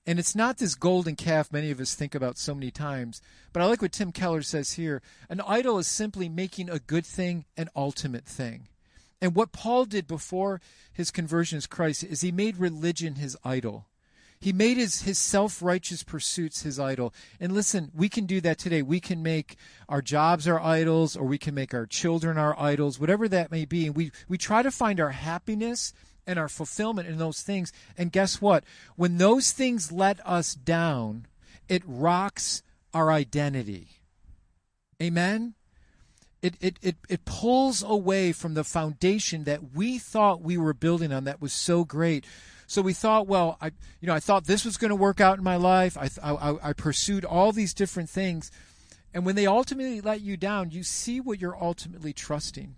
And 0.06 0.20
it's 0.20 0.36
not 0.36 0.58
this 0.58 0.76
golden 0.76 1.16
calf 1.16 1.52
many 1.52 1.72
of 1.72 1.80
us 1.80 1.96
think 1.96 2.14
about 2.14 2.38
so 2.38 2.54
many 2.54 2.72
times. 2.72 3.22
But 3.54 3.62
I 3.62 3.66
like 3.66 3.82
what 3.82 3.94
Tim 3.94 4.12
Keller 4.12 4.42
says 4.42 4.74
here. 4.74 5.02
An 5.30 5.42
idol 5.42 5.80
is 5.80 5.88
simply 5.88 6.28
making 6.28 6.70
a 6.70 6.80
good 6.80 7.06
thing 7.06 7.46
an 7.56 7.70
ultimate 7.76 8.26
thing. 8.26 8.68
And 9.24 9.36
what 9.36 9.54
Paul 9.54 9.86
did 9.86 10.06
before 10.06 10.60
his 10.92 11.10
conversion 11.10 11.56
as 11.56 11.66
Christ 11.66 12.04
is 12.04 12.20
he 12.20 12.32
made 12.34 12.58
religion 12.58 13.16
his 13.16 13.38
idol. 13.42 13.88
He 14.38 14.52
made 14.52 14.76
his, 14.76 15.04
his 15.04 15.18
self 15.18 15.62
righteous 15.62 16.04
pursuits 16.04 16.64
his 16.64 16.78
idol. 16.78 17.14
And 17.40 17.54
listen, 17.54 17.90
we 17.96 18.10
can 18.10 18.26
do 18.26 18.42
that 18.42 18.58
today. 18.58 18.82
We 18.82 19.00
can 19.00 19.24
make 19.24 19.56
our 19.88 20.02
jobs 20.02 20.46
our 20.46 20.60
idols, 20.60 21.16
or 21.16 21.26
we 21.26 21.38
can 21.38 21.56
make 21.56 21.74
our 21.74 21.86
children 21.86 22.38
our 22.38 22.60
idols, 22.60 23.00
whatever 23.00 23.30
that 23.30 23.50
may 23.50 23.64
be. 23.64 23.88
And 23.88 23.96
we, 23.96 24.12
we 24.28 24.38
try 24.38 24.62
to 24.62 24.72
find 24.72 25.00
our 25.00 25.12
happiness 25.12 25.94
and 26.28 26.38
our 26.38 26.50
fulfillment 26.50 27.08
in 27.08 27.18
those 27.18 27.42
things. 27.44 27.72
And 27.98 28.12
guess 28.12 28.42
what? 28.42 28.66
When 28.98 29.20
those 29.20 29.54
things 29.54 29.90
let 29.90 30.20
us 30.28 30.54
down, 30.54 31.28
it 31.70 31.82
rocks 31.86 32.62
our 32.94 33.10
identity. 33.10 33.88
Amen? 35.02 35.54
It, 36.44 36.56
it, 36.60 36.78
it, 36.82 36.98
it 37.08 37.26
pulls 37.26 37.82
away 37.82 38.34
from 38.34 38.54
the 38.54 38.66
foundation 38.66 39.46
that 39.46 39.74
we 39.74 39.98
thought 39.98 40.42
we 40.42 40.58
were 40.58 40.74
building 40.74 41.14
on 41.14 41.24
that 41.24 41.42
was 41.42 41.54
so 41.54 41.86
great. 41.86 42.26
So 42.68 42.82
we 42.82 42.94
thought, 42.94 43.28
well, 43.28 43.58
I, 43.62 43.68
you 44.02 44.08
know, 44.08 44.14
I 44.14 44.20
thought 44.20 44.44
this 44.46 44.66
was 44.66 44.76
going 44.76 44.90
to 44.90 44.96
work 44.96 45.22
out 45.22 45.38
in 45.38 45.44
my 45.44 45.56
life. 45.56 45.98
I, 45.98 46.10
I, 46.22 46.70
I 46.70 46.74
pursued 46.74 47.24
all 47.24 47.54
these 47.54 47.74
different 47.74 48.10
things. 48.10 48.52
And 49.14 49.26
when 49.26 49.36
they 49.36 49.48
ultimately 49.48 50.02
let 50.02 50.20
you 50.22 50.36
down, 50.36 50.72
you 50.72 50.84
see 50.84 51.22
what 51.22 51.40
you're 51.40 51.62
ultimately 51.62 52.12
trusting. 52.12 52.76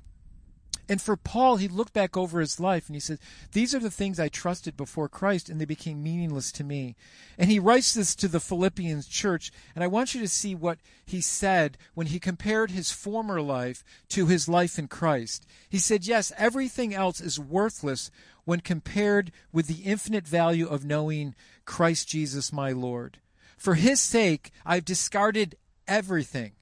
And 0.88 1.02
for 1.02 1.17
Paul, 1.17 1.58
he 1.58 1.67
looked 1.67 1.93
back 1.93 2.15
over 2.15 2.39
his 2.39 2.60
life 2.60 2.88
and 2.88 2.95
he 2.95 3.00
said, 3.00 3.19
These 3.54 3.74
are 3.74 3.80
the 3.80 3.89
things 3.89 4.19
I 4.19 4.30
trusted 4.30 4.78
before 4.78 5.10
Christ, 5.10 5.50
and 5.50 5.60
they 5.60 5.65
became 5.65 6.04
meaningless 6.04 6.52
to 6.54 6.63
me. 6.63 6.95
And 7.38 7.50
he 7.50 7.60
writes 7.60 7.93
this 7.93 8.15
to 8.15 8.28
the 8.28 8.39
Philippians 8.39 9.08
church, 9.08 9.52
and 9.74 9.84
I 9.84 9.88
want 9.88 10.13
you 10.13 10.21
to 10.21 10.28
see 10.28 10.54
what 10.54 10.80
he 11.06 11.21
said 11.21 11.78
when 11.95 12.08
he 12.08 12.19
compared 12.19 12.71
his 12.71 12.91
former 12.91 13.41
life 13.41 13.84
to 14.10 14.28
his 14.28 14.48
life 14.48 14.78
in 14.78 14.88
Christ. 14.88 15.48
He 15.69 15.80
said, 15.80 16.06
Yes, 16.06 16.32
everything 16.38 16.93
else 16.93 17.19
is 17.19 17.39
worthless 17.39 18.12
when 18.43 18.60
compared 18.60 19.32
with 19.52 19.67
the 19.67 19.84
infinite 19.84 20.28
value 20.28 20.67
of 20.67 20.86
knowing 20.86 21.34
Christ 21.65 22.08
Jesus 22.08 22.54
my 22.54 22.71
Lord. 22.71 23.19
For 23.58 23.74
his 23.74 24.00
sake, 24.00 24.52
I've 24.65 24.86
discarded 24.86 25.56
everything 25.88 26.54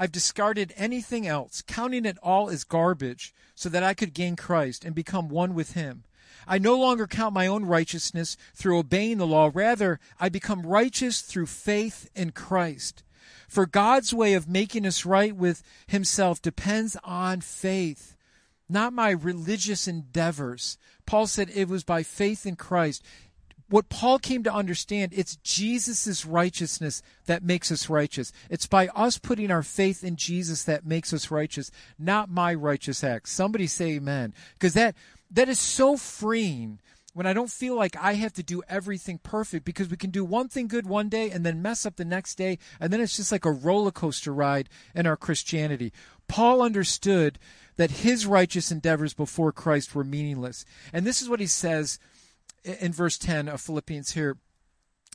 I've 0.00 0.10
discarded 0.10 0.72
anything 0.78 1.26
else, 1.26 1.60
counting 1.60 2.06
it 2.06 2.16
all 2.22 2.48
as 2.48 2.64
garbage, 2.64 3.34
so 3.54 3.68
that 3.68 3.82
I 3.82 3.92
could 3.92 4.14
gain 4.14 4.34
Christ 4.34 4.82
and 4.82 4.94
become 4.94 5.28
one 5.28 5.52
with 5.54 5.74
Him. 5.74 6.04
I 6.48 6.56
no 6.56 6.78
longer 6.78 7.06
count 7.06 7.34
my 7.34 7.46
own 7.46 7.66
righteousness 7.66 8.38
through 8.54 8.78
obeying 8.78 9.18
the 9.18 9.26
law. 9.26 9.50
Rather, 9.52 10.00
I 10.18 10.30
become 10.30 10.62
righteous 10.62 11.20
through 11.20 11.46
faith 11.46 12.08
in 12.16 12.30
Christ. 12.30 13.02
For 13.46 13.66
God's 13.66 14.14
way 14.14 14.32
of 14.32 14.48
making 14.48 14.86
us 14.86 15.04
right 15.04 15.36
with 15.36 15.62
Himself 15.86 16.40
depends 16.40 16.96
on 17.04 17.42
faith, 17.42 18.16
not 18.70 18.94
my 18.94 19.10
religious 19.10 19.86
endeavors. 19.86 20.78
Paul 21.04 21.26
said 21.26 21.50
it 21.52 21.68
was 21.68 21.84
by 21.84 22.04
faith 22.04 22.46
in 22.46 22.56
Christ 22.56 23.04
what 23.70 23.88
Paul 23.88 24.18
came 24.18 24.42
to 24.42 24.52
understand, 24.52 25.12
it's 25.14 25.36
Jesus' 25.36 26.26
righteousness 26.26 27.02
that 27.26 27.44
makes 27.44 27.70
us 27.70 27.88
righteous. 27.88 28.32
It's 28.50 28.66
by 28.66 28.88
us 28.88 29.16
putting 29.16 29.50
our 29.50 29.62
faith 29.62 30.02
in 30.02 30.16
Jesus 30.16 30.64
that 30.64 30.84
makes 30.84 31.12
us 31.12 31.30
righteous, 31.30 31.70
not 31.98 32.28
my 32.28 32.52
righteous 32.52 33.04
acts. 33.04 33.30
Somebody 33.30 33.68
say 33.68 33.92
amen. 33.92 34.34
Because 34.54 34.74
that, 34.74 34.96
that 35.30 35.48
is 35.48 35.60
so 35.60 35.96
freeing 35.96 36.80
when 37.14 37.26
I 37.26 37.32
don't 37.32 37.50
feel 37.50 37.76
like 37.76 37.96
I 37.96 38.14
have 38.14 38.32
to 38.34 38.42
do 38.42 38.62
everything 38.68 39.18
perfect 39.18 39.64
because 39.64 39.88
we 39.88 39.96
can 39.96 40.10
do 40.10 40.24
one 40.24 40.48
thing 40.48 40.66
good 40.66 40.86
one 40.86 41.08
day 41.08 41.30
and 41.30 41.46
then 41.46 41.62
mess 41.62 41.86
up 41.86 41.96
the 41.96 42.04
next 42.04 42.36
day. 42.36 42.58
And 42.80 42.92
then 42.92 43.00
it's 43.00 43.16
just 43.16 43.32
like 43.32 43.44
a 43.44 43.52
roller 43.52 43.92
coaster 43.92 44.34
ride 44.34 44.68
in 44.94 45.06
our 45.06 45.16
Christianity. 45.16 45.92
Paul 46.26 46.60
understood 46.60 47.38
that 47.76 47.90
his 47.90 48.26
righteous 48.26 48.72
endeavors 48.72 49.14
before 49.14 49.52
Christ 49.52 49.94
were 49.94 50.04
meaningless. 50.04 50.64
And 50.92 51.06
this 51.06 51.22
is 51.22 51.28
what 51.28 51.40
he 51.40 51.46
says 51.46 51.98
in 52.64 52.92
verse 52.92 53.18
10 53.18 53.48
of 53.48 53.60
Philippians 53.60 54.12
here. 54.12 54.38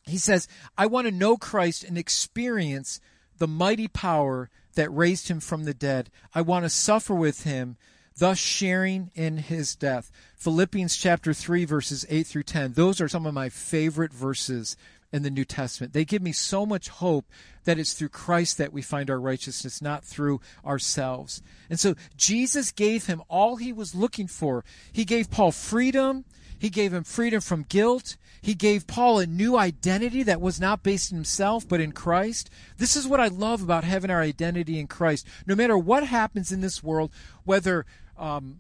He 0.06 0.18
says, 0.18 0.48
I 0.78 0.86
want 0.86 1.08
to 1.08 1.12
know 1.12 1.38
Christ 1.38 1.84
and 1.84 1.98
experience 1.98 3.00
the 3.38 3.48
mighty 3.48 3.88
power 3.88 4.50
that 4.76 4.94
raised 4.94 5.30
him 5.30 5.40
from 5.40 5.64
the 5.64 5.74
dead. 5.74 6.10
I 6.34 6.42
want 6.42 6.66
to 6.66 6.70
suffer 6.70 7.16
with 7.16 7.44
him, 7.44 7.78
thus 8.18 8.38
sharing 8.38 9.12
in 9.16 9.38
his 9.38 9.76
death. 9.76 10.12
Philippians 10.38 10.96
chapter 10.96 11.34
3, 11.34 11.66
verses 11.66 12.06
8 12.10 12.28
through 12.28 12.44
10. 12.44 12.74
Those 12.74 13.02
are 13.02 13.08
some 13.08 13.26
of 13.26 13.34
my 13.34 13.50
favorite 13.50 14.14
verses 14.14 14.78
in 15.12 15.24
the 15.24 15.30
New 15.30 15.46
Testament. 15.46 15.94
They 15.94 16.06
give 16.06 16.22
me 16.22 16.32
so 16.34 16.66
much 16.66 16.90
hope 16.90 17.26
that 17.64 17.80
it's 17.80 17.94
through 17.94 18.10
Christ 18.10 18.58
that 18.58 18.74
we 18.74 18.82
find 18.82 19.10
our 19.10 19.20
righteousness, 19.20 19.82
not 19.82 20.04
through 20.04 20.42
ourselves. 20.66 21.42
And 21.70 21.80
so 21.80 21.96
Jesus 22.16 22.72
gave 22.72 23.06
him 23.06 23.24
all 23.30 23.56
he 23.56 23.74
was 23.74 23.96
looking 23.96 24.28
for. 24.28 24.64
He 24.92 25.06
gave 25.06 25.32
Paul 25.32 25.52
freedom. 25.52 26.26
He 26.58 26.70
gave 26.70 26.94
him 26.94 27.04
freedom 27.04 27.42
from 27.42 27.64
guilt. 27.64 28.18
He 28.42 28.54
gave 28.54 28.88
Paul 28.88 29.20
a 29.20 29.26
new 29.26 29.58
identity 29.58 30.24
that 30.24 30.42
was 30.42 30.60
not 30.60 30.84
based 30.84 31.12
in 31.12 31.18
himself, 31.18 31.68
but 31.68 31.82
in 31.82 31.92
Christ. 31.92 32.50
This 32.78 32.96
is 32.96 33.08
what 33.08 33.20
I 33.20 33.28
love 33.28 33.64
about 33.64 33.84
having 33.84 34.12
our 34.12 34.22
identity 34.22 34.80
in 34.80 34.88
Christ. 34.88 35.26
No 35.48 35.56
matter 35.56 35.78
what 35.78 36.06
happens 36.06 36.52
in 36.52 36.62
this 36.62 36.84
world, 36.84 37.12
whether 37.44 37.86
um, 38.18 38.60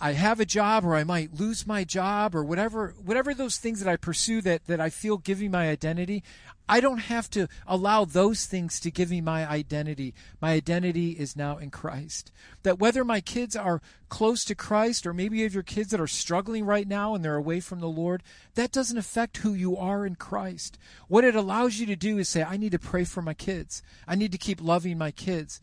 I 0.00 0.12
have 0.12 0.40
a 0.40 0.44
job 0.44 0.84
or 0.84 0.94
I 0.94 1.04
might 1.04 1.34
lose 1.34 1.66
my 1.66 1.82
job 1.84 2.34
or 2.34 2.44
whatever 2.44 2.94
whatever 3.02 3.32
those 3.32 3.56
things 3.56 3.80
that 3.80 3.90
I 3.90 3.96
pursue 3.96 4.40
that, 4.42 4.66
that 4.66 4.80
I 4.80 4.90
feel 4.90 5.16
give 5.16 5.40
me 5.40 5.48
my 5.48 5.68
identity, 5.68 6.22
I 6.66 6.80
don't 6.80 6.98
have 6.98 7.28
to 7.30 7.46
allow 7.66 8.06
those 8.06 8.46
things 8.46 8.80
to 8.80 8.90
give 8.90 9.10
me 9.10 9.20
my 9.20 9.46
identity. 9.46 10.14
My 10.40 10.52
identity 10.52 11.10
is 11.10 11.36
now 11.36 11.58
in 11.58 11.70
Christ. 11.70 12.32
That 12.62 12.78
whether 12.78 13.04
my 13.04 13.20
kids 13.20 13.54
are 13.54 13.82
close 14.08 14.44
to 14.46 14.54
Christ 14.54 15.06
or 15.06 15.12
maybe 15.12 15.38
you 15.38 15.44
have 15.44 15.52
your 15.52 15.62
kids 15.62 15.90
that 15.90 16.00
are 16.00 16.06
struggling 16.06 16.64
right 16.64 16.88
now 16.88 17.14
and 17.14 17.22
they're 17.22 17.36
away 17.36 17.60
from 17.60 17.80
the 17.80 17.88
Lord, 17.88 18.22
that 18.54 18.72
doesn't 18.72 18.96
affect 18.96 19.38
who 19.38 19.52
you 19.52 19.76
are 19.76 20.06
in 20.06 20.14
Christ. 20.14 20.78
What 21.06 21.24
it 21.24 21.34
allows 21.34 21.78
you 21.78 21.86
to 21.86 21.96
do 21.96 22.16
is 22.16 22.30
say, 22.30 22.42
I 22.42 22.56
need 22.56 22.72
to 22.72 22.78
pray 22.78 23.04
for 23.04 23.20
my 23.20 23.34
kids. 23.34 23.82
I 24.08 24.14
need 24.14 24.32
to 24.32 24.38
keep 24.38 24.62
loving 24.62 24.96
my 24.96 25.10
kids. 25.10 25.60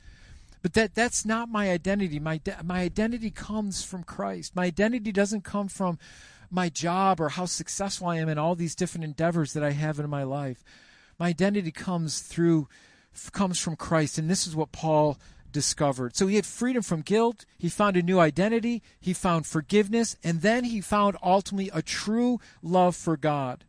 But 0.61 0.73
that 0.73 0.93
that's 0.93 1.25
not 1.25 1.49
my 1.49 1.71
identity. 1.71 2.19
My 2.19 2.39
my 2.63 2.81
identity 2.81 3.31
comes 3.31 3.83
from 3.83 4.03
Christ. 4.03 4.55
My 4.55 4.65
identity 4.65 5.11
doesn't 5.11 5.43
come 5.43 5.67
from 5.67 5.97
my 6.51 6.69
job 6.69 7.19
or 7.19 7.29
how 7.29 7.45
successful 7.45 8.07
I 8.07 8.17
am 8.17 8.29
in 8.29 8.37
all 8.37 8.55
these 8.55 8.75
different 8.75 9.05
endeavors 9.05 9.53
that 9.53 9.63
I 9.63 9.71
have 9.71 9.99
in 9.99 10.09
my 10.09 10.23
life. 10.23 10.63
My 11.21 11.27
identity 11.27 11.69
comes 11.69 12.19
through 12.19 12.67
comes 13.31 13.59
from 13.59 13.75
Christ, 13.75 14.17
and 14.17 14.27
this 14.27 14.47
is 14.47 14.55
what 14.55 14.71
Paul 14.71 15.19
discovered. 15.51 16.15
So 16.15 16.25
he 16.25 16.35
had 16.35 16.47
freedom 16.47 16.81
from 16.81 17.01
guilt, 17.01 17.45
he 17.59 17.69
found 17.69 17.95
a 17.95 18.01
new 18.01 18.19
identity, 18.19 18.81
he 18.99 19.13
found 19.13 19.45
forgiveness, 19.45 20.17
and 20.23 20.41
then 20.41 20.63
he 20.63 20.81
found 20.81 21.17
ultimately 21.21 21.69
a 21.75 21.83
true 21.83 22.39
love 22.63 22.95
for 22.95 23.17
God. 23.17 23.65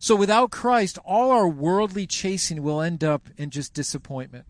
So 0.00 0.16
without 0.16 0.50
Christ, 0.50 0.98
all 1.04 1.30
our 1.30 1.46
worldly 1.46 2.08
chasing 2.08 2.60
will 2.60 2.80
end 2.80 3.04
up 3.04 3.28
in 3.36 3.50
just 3.50 3.72
disappointment. 3.72 4.46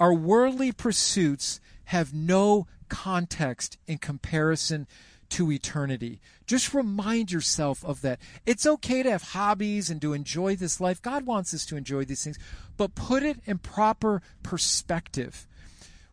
Our 0.00 0.14
worldly 0.14 0.72
pursuits 0.72 1.60
have 1.86 2.14
no 2.14 2.66
context 2.88 3.76
in 3.86 3.98
comparison 3.98 4.86
to 5.30 5.50
eternity. 5.50 6.20
Just 6.46 6.74
remind 6.74 7.32
yourself 7.32 7.84
of 7.84 8.00
that. 8.02 8.20
It's 8.46 8.66
okay 8.66 9.02
to 9.02 9.10
have 9.10 9.22
hobbies 9.22 9.90
and 9.90 10.00
to 10.02 10.12
enjoy 10.12 10.56
this 10.56 10.80
life. 10.80 11.02
God 11.02 11.26
wants 11.26 11.54
us 11.54 11.66
to 11.66 11.76
enjoy 11.76 12.04
these 12.04 12.24
things, 12.24 12.38
but 12.76 12.94
put 12.94 13.22
it 13.22 13.38
in 13.46 13.58
proper 13.58 14.22
perspective. 14.42 15.46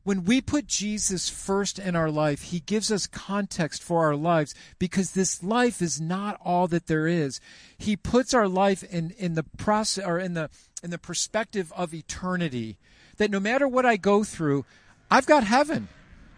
When 0.04 0.26
we 0.26 0.42
put 0.42 0.66
Jesus 0.66 1.30
first 1.30 1.78
in 1.78 1.96
our 1.96 2.10
life, 2.10 2.44
he 2.44 2.60
gives 2.60 2.92
us 2.92 3.06
context 3.06 3.84
for 3.84 4.04
our 4.04 4.16
lives 4.16 4.56
because 4.80 5.12
this 5.12 5.44
life 5.44 5.80
is 5.80 6.02
not 6.02 6.40
all 6.44 6.68
that 6.70 6.88
there 6.88 7.08
is. 7.08 7.40
He 7.78 7.96
puts 7.96 8.34
our 8.34 8.48
life 8.48 8.84
in, 8.84 9.12
in 9.20 9.36
the 9.36 9.44
process 9.44 10.04
or 10.04 10.18
in 10.18 10.34
the 10.34 10.50
in 10.84 10.90
the 10.90 10.98
perspective 10.98 11.72
of 11.76 11.94
eternity. 11.94 12.78
That 13.18 13.30
no 13.30 13.40
matter 13.40 13.68
what 13.68 13.86
I 13.86 13.98
go 13.98 14.24
through, 14.24 14.66
I've 15.12 15.28
got 15.28 15.44
heaven. 15.44 15.90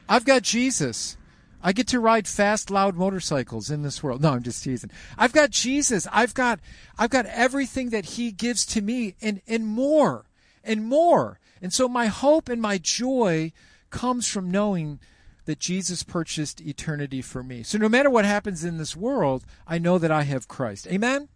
I've 0.10 0.26
got 0.26 0.42
Jesus. 0.42 1.16
I 1.63 1.71
get 1.71 1.88
to 1.88 1.99
ride 1.99 2.28
fast, 2.28 2.69
loud 2.69 2.95
motorcycles 2.95 3.71
in 3.71 3.82
this 3.82 4.04
world. 4.04 4.21
No, 4.21 4.32
I'm 4.32 4.43
just 4.43 4.63
teasing. 4.63 4.91
I've 5.17 5.32
got 5.32 5.49
Jesus. 5.49 6.08
I've 6.12 6.34
got, 6.34 6.60
I've 6.99 7.10
got 7.10 7.26
everything 7.28 7.89
that 7.91 8.06
He 8.06 8.32
gives 8.32 8.65
to 8.67 8.82
me, 8.82 9.15
and 9.21 9.41
and 9.47 9.65
more, 9.65 10.26
and 10.63 10.86
more. 10.86 11.39
And 11.62 11.73
so 11.73 11.88
my 11.88 12.08
hope 12.08 12.49
and 12.49 12.62
my 12.62 12.78
joy 12.78 13.54
comes 13.89 14.28
from 14.28 14.52
knowing 14.52 14.99
that 15.45 15.60
Jesus 15.60 16.04
purchased 16.04 16.62
eternity 16.62 17.21
for 17.21 17.43
me. 17.43 17.63
So 17.63 17.78
no 17.78 17.89
matter 17.89 18.10
what 18.10 18.26
happens 18.26 18.63
in 18.63 18.78
this 18.78 18.95
world, 18.95 19.43
I 19.65 19.78
know 19.78 19.97
that 19.97 20.12
I 20.12 20.23
have 20.23 20.47
Christ. 20.47 20.88
Amen? 20.88 21.30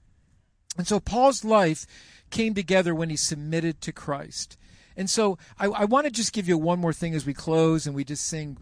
And 0.77 0.87
so 0.87 0.99
Paul's 0.99 1.43
life 1.43 1.85
came 2.29 2.53
together 2.53 2.93
when 2.93 3.09
he 3.09 3.15
submitted 3.15 3.81
to 3.81 3.91
Christ. 3.91 4.57
And 4.95 5.09
so 5.09 5.37
I, 5.59 5.67
I 5.67 5.85
want 5.85 6.05
to 6.05 6.11
just 6.11 6.33
give 6.33 6.47
you 6.47 6.57
one 6.57 6.79
more 6.79 6.93
thing 6.93 7.13
as 7.13 7.25
we 7.25 7.33
close 7.33 7.85
and 7.85 7.95
we 7.95 8.03
just 8.03 8.25
sing 8.25 8.57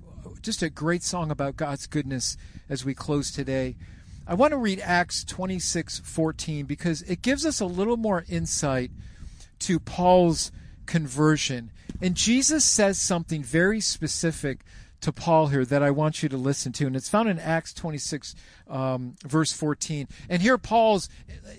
just 0.46 0.62
a 0.62 0.70
great 0.70 1.02
song 1.02 1.32
about 1.32 1.58
God's 1.58 1.88
goodness 1.88 2.38
as 2.70 2.86
we 2.86 2.94
close 2.94 3.32
today. 3.32 3.76
I 4.28 4.36
want 4.36 4.52
to 4.52 4.58
read 4.58 4.80
Acts 4.80 5.24
26 5.24 6.00
14 6.06 6.66
because 6.66 7.02
it 7.02 7.24
gives 7.24 7.48
us 7.48 7.60
a 7.60 7.66
little 7.66 7.98
more 7.98 8.24
insight 8.30 8.92
to 9.60 9.80
Paul's 9.80 10.52
conversion. 10.86 11.72
And 12.00 12.14
Jesus 12.14 12.64
says 12.64 13.00
something 13.00 13.42
very 13.42 13.82
specific 13.82 14.60
to 15.02 15.12
Paul 15.12 15.48
here 15.48 15.66
that 15.66 15.82
I 15.82 15.90
want 15.90 16.22
you 16.22 16.30
to 16.30 16.38
listen 16.38 16.72
to. 16.74 16.86
And 16.86 16.96
it's 16.96 17.10
found 17.10 17.28
in 17.28 17.40
Acts 17.40 17.74
26, 17.74 18.36
um, 18.70 19.16
verse 19.24 19.52
14. 19.52 20.08
And 20.30 20.44
here 20.44 20.60
Paul's, 20.60 21.10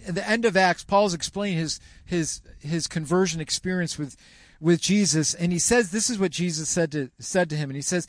at 0.07 0.15
the 0.15 0.29
end 0.29 0.45
of 0.45 0.57
Acts, 0.57 0.85
Paul's 0.85 1.15
explaining 1.15 1.59
his, 1.59 1.81
his, 2.05 2.41
his 2.61 2.87
conversion 2.87 3.41
experience 3.41 3.99
with, 3.99 4.17
with 4.61 4.81
Jesus. 4.81 5.35
And 5.35 5.53
he 5.53 5.59
says, 5.59 5.91
this 5.91 6.09
is 6.09 6.21
what 6.21 6.31
Jesus 6.31 6.69
said 6.69 6.93
to, 6.93 7.11
said 7.19 7.51
to 7.51 7.57
him. 7.57 7.71
And 7.71 7.77
he 7.77 7.83
says, 7.83 8.07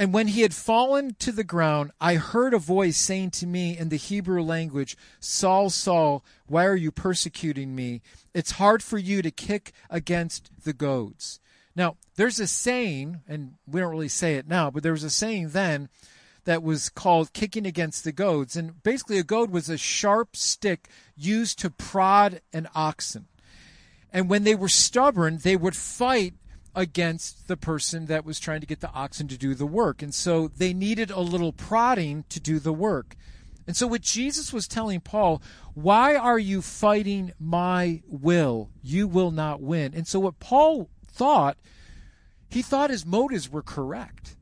and 0.00 0.14
when 0.14 0.28
he 0.28 0.40
had 0.40 0.54
fallen 0.54 1.14
to 1.18 1.30
the 1.30 1.44
ground, 1.44 1.90
I 2.00 2.14
heard 2.14 2.54
a 2.54 2.58
voice 2.58 2.96
saying 2.96 3.32
to 3.32 3.46
me 3.46 3.76
in 3.76 3.90
the 3.90 3.98
Hebrew 3.98 4.42
language, 4.42 4.96
Saul, 5.20 5.68
Saul, 5.68 6.24
why 6.46 6.64
are 6.64 6.74
you 6.74 6.90
persecuting 6.90 7.74
me? 7.74 8.00
It's 8.32 8.52
hard 8.52 8.82
for 8.82 8.96
you 8.96 9.20
to 9.20 9.30
kick 9.30 9.72
against 9.90 10.64
the 10.64 10.72
goads. 10.72 11.38
Now, 11.76 11.98
there's 12.16 12.40
a 12.40 12.46
saying, 12.46 13.20
and 13.28 13.56
we 13.66 13.82
don't 13.82 13.90
really 13.90 14.08
say 14.08 14.36
it 14.36 14.48
now, 14.48 14.70
but 14.70 14.82
there 14.82 14.92
was 14.92 15.04
a 15.04 15.10
saying 15.10 15.50
then 15.50 15.90
that 16.44 16.62
was 16.62 16.88
called 16.88 17.34
kicking 17.34 17.66
against 17.66 18.02
the 18.02 18.12
goads. 18.12 18.56
And 18.56 18.82
basically, 18.82 19.18
a 19.18 19.22
goad 19.22 19.50
was 19.50 19.68
a 19.68 19.76
sharp 19.76 20.34
stick 20.34 20.88
used 21.14 21.58
to 21.58 21.68
prod 21.68 22.40
an 22.54 22.68
oxen. 22.74 23.26
And 24.10 24.30
when 24.30 24.44
they 24.44 24.54
were 24.54 24.70
stubborn, 24.70 25.40
they 25.42 25.56
would 25.56 25.76
fight 25.76 26.32
against 26.74 27.48
the 27.48 27.56
person 27.56 28.06
that 28.06 28.24
was 28.24 28.38
trying 28.38 28.60
to 28.60 28.66
get 28.66 28.80
the 28.80 28.92
oxen 28.92 29.28
to 29.28 29.38
do 29.38 29.54
the 29.54 29.66
work. 29.66 30.02
And 30.02 30.14
so 30.14 30.48
they 30.48 30.72
needed 30.72 31.10
a 31.10 31.20
little 31.20 31.52
prodding 31.52 32.24
to 32.28 32.40
do 32.40 32.58
the 32.58 32.72
work. 32.72 33.16
And 33.66 33.76
so, 33.76 33.86
what 33.86 34.00
Jesus 34.00 34.52
was 34.52 34.66
telling 34.66 35.00
Paul, 35.00 35.40
why 35.74 36.16
are 36.16 36.38
you 36.38 36.60
fighting 36.60 37.32
my 37.38 38.02
will? 38.08 38.70
You 38.82 39.06
will 39.06 39.30
not 39.30 39.60
win. 39.60 39.94
And 39.94 40.08
so, 40.08 40.18
what 40.18 40.40
Paul 40.40 40.88
thought, 41.06 41.56
he 42.48 42.62
thought 42.62 42.90
his 42.90 43.06
motives 43.06 43.48
were 43.48 43.62
correct. 43.62 44.36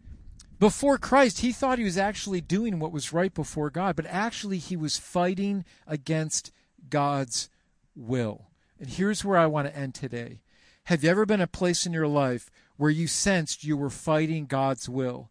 Before 0.59 0.99
Christ, 0.99 1.41
he 1.41 1.53
thought 1.53 1.79
he 1.79 1.85
was 1.85 1.99
actually 1.99 2.41
doing 2.41 2.79
what 2.79 2.91
was 2.91 3.13
right 3.13 3.33
before 3.33 3.71
God, 3.71 3.97
but 3.97 4.07
actually 4.07 4.59
he 4.59 4.77
was 4.77 4.97
fighting 4.97 5.65
against 5.87 6.51
God's 6.89 7.49
will. 7.95 8.47
And 8.81 8.89
here's 8.89 9.25
where 9.25 9.39
I 9.39 9.47
want 9.47 9.69
to 9.69 9.77
end 9.77 9.95
today. 9.95 10.41
Have 10.89 11.05
you 11.05 11.11
ever 11.11 11.27
been 11.27 11.43
a 11.43 11.47
place 11.47 11.85
in 11.85 11.93
your 11.93 12.09
life 12.09 12.51
where 12.79 12.89
you 12.89 13.07
sensed 13.09 13.63
you 13.63 13.77
were 13.77 13.91
fighting 13.91 14.47
God's 14.47 14.89
will? 14.89 15.31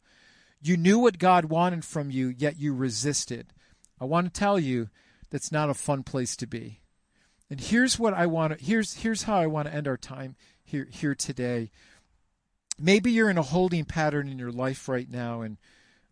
You 0.61 0.77
knew 0.77 0.99
what 0.99 1.17
God 1.17 1.45
wanted 1.45 1.83
from 1.83 2.11
you, 2.11 2.27
yet 2.27 2.59
you 2.59 2.75
resisted. 2.75 3.53
I 3.99 4.05
want 4.05 4.31
to 4.31 4.39
tell 4.39 4.59
you 4.59 4.89
that's 5.31 5.51
not 5.51 5.71
a 5.71 5.73
fun 5.73 6.03
place 6.03 6.35
to 6.35 6.45
be. 6.45 6.81
And 7.49 7.59
here's 7.59 7.97
what 7.97 8.13
I 8.13 8.27
want 8.27 8.55
to 8.55 8.63
here's 8.63 8.97
here's 8.97 9.23
how 9.23 9.39
I 9.39 9.47
want 9.47 9.67
to 9.67 9.73
end 9.73 9.87
our 9.87 9.97
time 9.97 10.35
here 10.63 10.87
here 10.91 11.15
today. 11.15 11.71
Maybe 12.79 13.11
you're 13.11 13.31
in 13.31 13.39
a 13.39 13.41
holding 13.41 13.85
pattern 13.85 14.29
in 14.29 14.37
your 14.37 14.51
life 14.51 14.87
right 14.87 15.09
now 15.09 15.41
and 15.41 15.57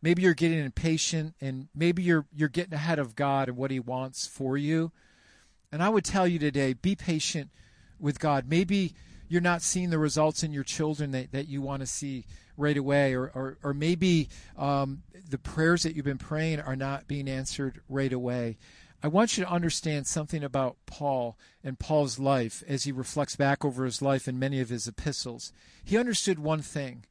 maybe 0.02 0.24
you're 0.24 0.34
getting 0.34 0.58
impatient 0.58 1.36
and 1.40 1.68
maybe 1.76 2.02
you're 2.02 2.26
you're 2.36 2.50
getting 2.50 2.74
ahead 2.74 2.98
of 2.98 3.16
God 3.16 3.50
and 3.50 3.58
what 3.58 3.70
he 3.70 3.80
wants 3.80 4.26
for 4.26 4.58
you. 4.58 4.92
And 5.72 5.84
I 5.84 5.90
would 5.90 6.04
tell 6.04 6.28
you 6.28 6.40
today, 6.40 6.74
be 6.74 6.96
patient 6.96 7.52
with 8.00 8.20
God. 8.20 8.46
Maybe 8.50 8.96
you're 9.28 9.42
not 9.42 9.62
seeing 9.62 9.90
the 9.90 10.00
results 10.00 10.44
in 10.44 10.52
your 10.52 10.64
children 10.64 11.12
that, 11.12 11.32
that 11.32 11.48
you 11.48 11.62
want 11.62 11.82
to 11.82 11.88
see 11.88 12.26
right 12.58 12.78
away, 12.78 13.14
or, 13.14 13.32
or, 13.36 13.58
or 13.64 13.74
maybe 13.74 14.30
um, 14.58 15.04
the 15.30 15.38
prayers 15.38 15.84
that 15.84 15.96
you've 15.96 16.06
been 16.06 16.18
praying 16.18 16.60
are 16.60 16.76
not 16.76 17.08
being 17.08 17.28
answered 17.28 17.82
right 17.90 18.14
away. 18.14 18.58
I 19.04 19.08
want 19.08 19.38
you 19.38 19.44
to 19.44 19.52
understand 19.52 20.08
something 20.08 20.44
about 20.44 20.78
Paul 20.86 21.38
and 21.64 21.78
Paul's 21.78 22.18
life 22.18 22.64
as 22.68 22.86
he 22.86 22.92
reflects 22.92 23.36
back 23.36 23.64
over 23.64 23.86
his 23.86 24.02
life 24.02 24.28
in 24.28 24.40
many 24.40 24.60
of 24.62 24.70
his 24.70 24.88
epistles. 24.88 25.52
He 25.84 25.98
understood 25.98 26.40
one 26.40 26.62
thing 26.62 27.06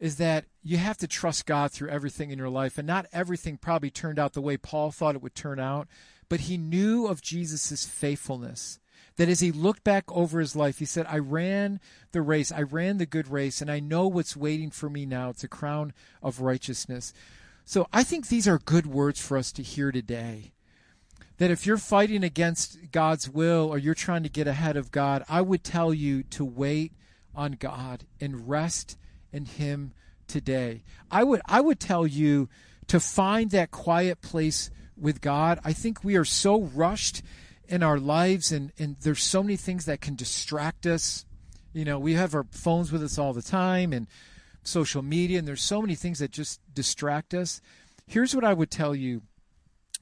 is 0.00 0.16
that 0.16 0.46
you 0.62 0.78
have 0.78 0.96
to 0.98 1.06
trust 1.06 1.46
God 1.46 1.70
through 1.70 1.90
everything 1.90 2.30
in 2.30 2.38
your 2.38 2.48
life. 2.48 2.78
And 2.78 2.86
not 2.86 3.06
everything 3.12 3.58
probably 3.58 3.90
turned 3.90 4.18
out 4.18 4.32
the 4.32 4.40
way 4.40 4.56
Paul 4.56 4.90
thought 4.90 5.14
it 5.14 5.22
would 5.22 5.34
turn 5.34 5.60
out, 5.60 5.88
but 6.28 6.40
he 6.40 6.56
knew 6.56 7.06
of 7.06 7.22
Jesus' 7.22 7.84
faithfulness. 7.84 8.78
That 9.20 9.28
as 9.28 9.40
he 9.40 9.52
looked 9.52 9.84
back 9.84 10.04
over 10.10 10.40
his 10.40 10.56
life, 10.56 10.78
he 10.78 10.86
said, 10.86 11.04
I 11.06 11.18
ran 11.18 11.78
the 12.12 12.22
race, 12.22 12.50
I 12.50 12.62
ran 12.62 12.96
the 12.96 13.04
good 13.04 13.28
race, 13.28 13.60
and 13.60 13.70
I 13.70 13.78
know 13.78 14.08
what's 14.08 14.34
waiting 14.34 14.70
for 14.70 14.88
me 14.88 15.04
now. 15.04 15.28
It's 15.28 15.44
a 15.44 15.48
crown 15.48 15.92
of 16.22 16.40
righteousness. 16.40 17.12
So 17.66 17.86
I 17.92 18.02
think 18.02 18.28
these 18.28 18.48
are 18.48 18.58
good 18.58 18.86
words 18.86 19.20
for 19.20 19.36
us 19.36 19.52
to 19.52 19.62
hear 19.62 19.92
today 19.92 20.52
that 21.36 21.50
if 21.50 21.66
you're 21.66 21.76
fighting 21.76 22.24
against 22.24 22.92
God's 22.92 23.28
will 23.28 23.68
or 23.68 23.76
you're 23.76 23.92
trying 23.92 24.22
to 24.22 24.30
get 24.30 24.46
ahead 24.46 24.78
of 24.78 24.90
God, 24.90 25.22
I 25.28 25.42
would 25.42 25.64
tell 25.64 25.92
you 25.92 26.22
to 26.22 26.42
wait 26.42 26.94
on 27.34 27.58
God 27.60 28.04
and 28.22 28.48
rest 28.48 28.96
in 29.34 29.44
him 29.44 29.92
today. 30.28 30.82
I 31.10 31.24
would 31.24 31.42
I 31.44 31.60
would 31.60 31.78
tell 31.78 32.06
you 32.06 32.48
to 32.86 32.98
find 32.98 33.50
that 33.50 33.70
quiet 33.70 34.22
place 34.22 34.70
with 34.96 35.20
God. 35.20 35.60
I 35.62 35.74
think 35.74 36.02
we 36.02 36.16
are 36.16 36.24
so 36.24 36.62
rushed 36.62 37.20
in 37.70 37.82
our 37.82 37.98
lives 37.98 38.50
and, 38.50 38.72
and 38.78 38.96
there's 39.00 39.22
so 39.22 39.42
many 39.42 39.56
things 39.56 39.84
that 39.84 40.00
can 40.00 40.16
distract 40.16 40.86
us. 40.86 41.24
You 41.72 41.84
know, 41.84 41.98
we 41.98 42.14
have 42.14 42.34
our 42.34 42.44
phones 42.50 42.90
with 42.90 43.02
us 43.02 43.16
all 43.16 43.32
the 43.32 43.42
time 43.42 43.92
and 43.92 44.08
social 44.64 45.02
media 45.02 45.38
and 45.38 45.46
there's 45.46 45.62
so 45.62 45.80
many 45.80 45.94
things 45.94 46.18
that 46.18 46.32
just 46.32 46.60
distract 46.74 47.32
us. 47.32 47.60
Here's 48.06 48.34
what 48.34 48.44
I 48.44 48.52
would 48.52 48.70
tell 48.72 48.94
you 48.94 49.22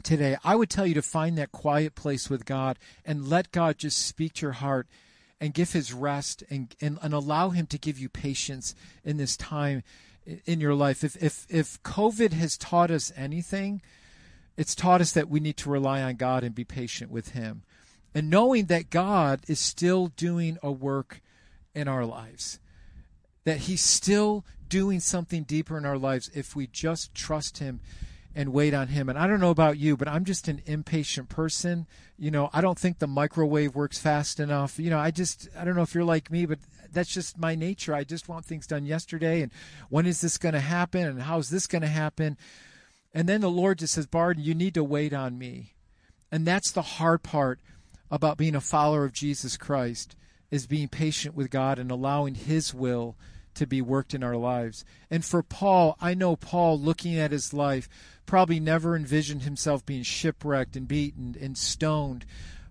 today, 0.03 0.37
I 0.43 0.57
would 0.57 0.71
tell 0.71 0.87
you 0.87 0.95
to 0.95 1.03
find 1.03 1.37
that 1.37 1.53
quiet 1.53 1.95
place 1.95 2.31
with 2.31 2.47
God 2.47 2.79
and 3.05 3.29
let 3.29 3.53
God 3.53 3.77
just 3.77 4.05
speak 4.05 4.33
to 4.35 4.47
your 4.47 4.53
heart 4.53 4.87
and 5.41 5.53
give 5.53 5.73
his 5.73 5.93
rest 5.93 6.43
and, 6.49 6.75
and, 6.81 6.99
and 7.03 7.13
allow 7.13 7.51
him 7.51 7.67
to 7.67 7.79
give 7.79 7.99
you 7.99 8.09
patience 8.09 8.75
in 9.05 9.19
this 9.19 9.37
time 9.37 9.83
in 10.47 10.61
your 10.61 10.75
life. 10.75 11.05
If, 11.05 11.23
if, 11.23 11.47
if 11.49 11.83
COVID 11.83 12.33
has 12.33 12.57
taught 12.57 12.91
us 12.91 13.13
anything, 13.15 13.83
it's 14.59 14.75
taught 14.75 15.01
us 15.01 15.13
that 15.13 15.29
we 15.29 15.39
need 15.39 15.57
to 15.59 15.71
rely 15.71 16.03
on 16.03 16.17
God 16.17 16.43
and 16.43 16.53
be 16.53 16.65
patient 16.65 17.13
with 17.13 17.29
him. 17.31 17.63
And 18.13 18.29
knowing 18.29 18.67
that 18.67 18.91
God 18.91 19.41
is 19.47 19.61
still 19.61 20.09
doing 20.09 20.59
a 20.65 20.73
work 20.73 21.23
in 21.77 21.87
our 21.87 22.05
lives, 22.05 22.59
that 23.45 23.59
he's 23.59 23.83
still 23.83 24.45
doing 24.69 24.99
something 24.99 25.45
deeper 25.45 25.79
in 25.79 25.87
our 25.87 25.97
lives 25.97 26.29
if 26.35 26.57
we 26.57 26.67
just 26.67 27.15
trust 27.15 27.59
him 27.59 27.79
and 28.35 28.53
wait 28.53 28.75
on 28.75 28.89
him. 28.89 29.09
And 29.09 29.17
I 29.17 29.29
don't 29.29 29.39
know 29.39 29.51
about 29.51 29.79
you, 29.79 29.97
but 29.97 30.09
I'm 30.09 30.25
just 30.25 30.49
an 30.49 30.61
impatient 30.67 31.29
person. 31.29 31.87
You 32.19 32.33
know, 32.33 32.51
I 32.53 32.61
don't 32.61 32.79
think 32.79 32.99
the 32.99 33.07
microwave 33.07 33.77
works 33.77 33.99
fast 33.99 34.41
enough. 34.41 34.77
You 34.81 34.91
know, 34.91 34.99
I 34.99 35.13
just, 35.13 35.49
I 35.57 35.65
don't 35.65 35.77
know 35.77 35.83
if 35.83 35.95
you're 35.95 36.03
like 36.03 36.33
me, 36.33 36.47
but 36.47 36.59
that's 36.93 37.15
just 37.15 37.39
my 37.39 37.55
nature. 37.55 37.95
I 37.95 38.03
just 38.03 38.29
want 38.29 38.45
things 38.45 38.67
done 38.67 38.87
yesterday. 38.87 39.43
And 39.43 39.53
when 39.89 40.05
is 40.05 40.21
this 40.21 40.37
going 40.37 40.55
to 40.55 40.61
happen? 40.61 41.07
And 41.07 41.23
how 41.23 41.39
is 41.39 41.49
this 41.49 41.69
going 41.69 41.83
to 41.83 41.89
happen? 41.89 42.37
And 43.15 43.29
then 43.29 43.41
the 43.41 43.51
Lord 43.51 43.79
just 43.79 43.95
says, 43.95 44.07
Barden, 44.07 44.45
you 44.45 44.55
need 44.55 44.75
to 44.75 44.85
wait 44.85 45.13
on 45.13 45.39
me. 45.39 45.75
And 46.31 46.47
that's 46.47 46.71
the 46.71 46.83
hard 46.83 47.23
part 47.23 47.61
about 48.11 48.39
being 48.39 48.55
a 48.55 48.61
follower 48.61 49.05
of 49.05 49.13
Jesus 49.13 49.57
Christ 49.57 50.17
is 50.51 50.67
being 50.67 50.89
patient 50.89 51.35
with 51.35 51.51
God 51.51 51.79
and 51.79 51.91
allowing 51.91 52.35
his 52.35 52.73
will 52.73 53.17
to 53.55 53.67
be 53.67 53.83
worked 53.83 54.15
in 54.15 54.23
our 54.23 54.37
lives. 54.37 54.85
And 55.11 55.25
for 55.25 55.43
Paul, 55.43 55.97
I 56.01 56.15
know 56.15 56.37
Paul 56.37 56.79
looking 56.79 57.19
at 57.19 57.33
his 57.33 57.53
life 57.53 57.89
probably 58.25 58.61
never 58.61 58.95
envisioned 58.95 59.43
himself 59.43 59.85
being 59.85 60.03
shipwrecked 60.03 60.77
and 60.77 60.87
beaten 60.87 61.37
and 61.41 61.57
stoned. 61.59 62.25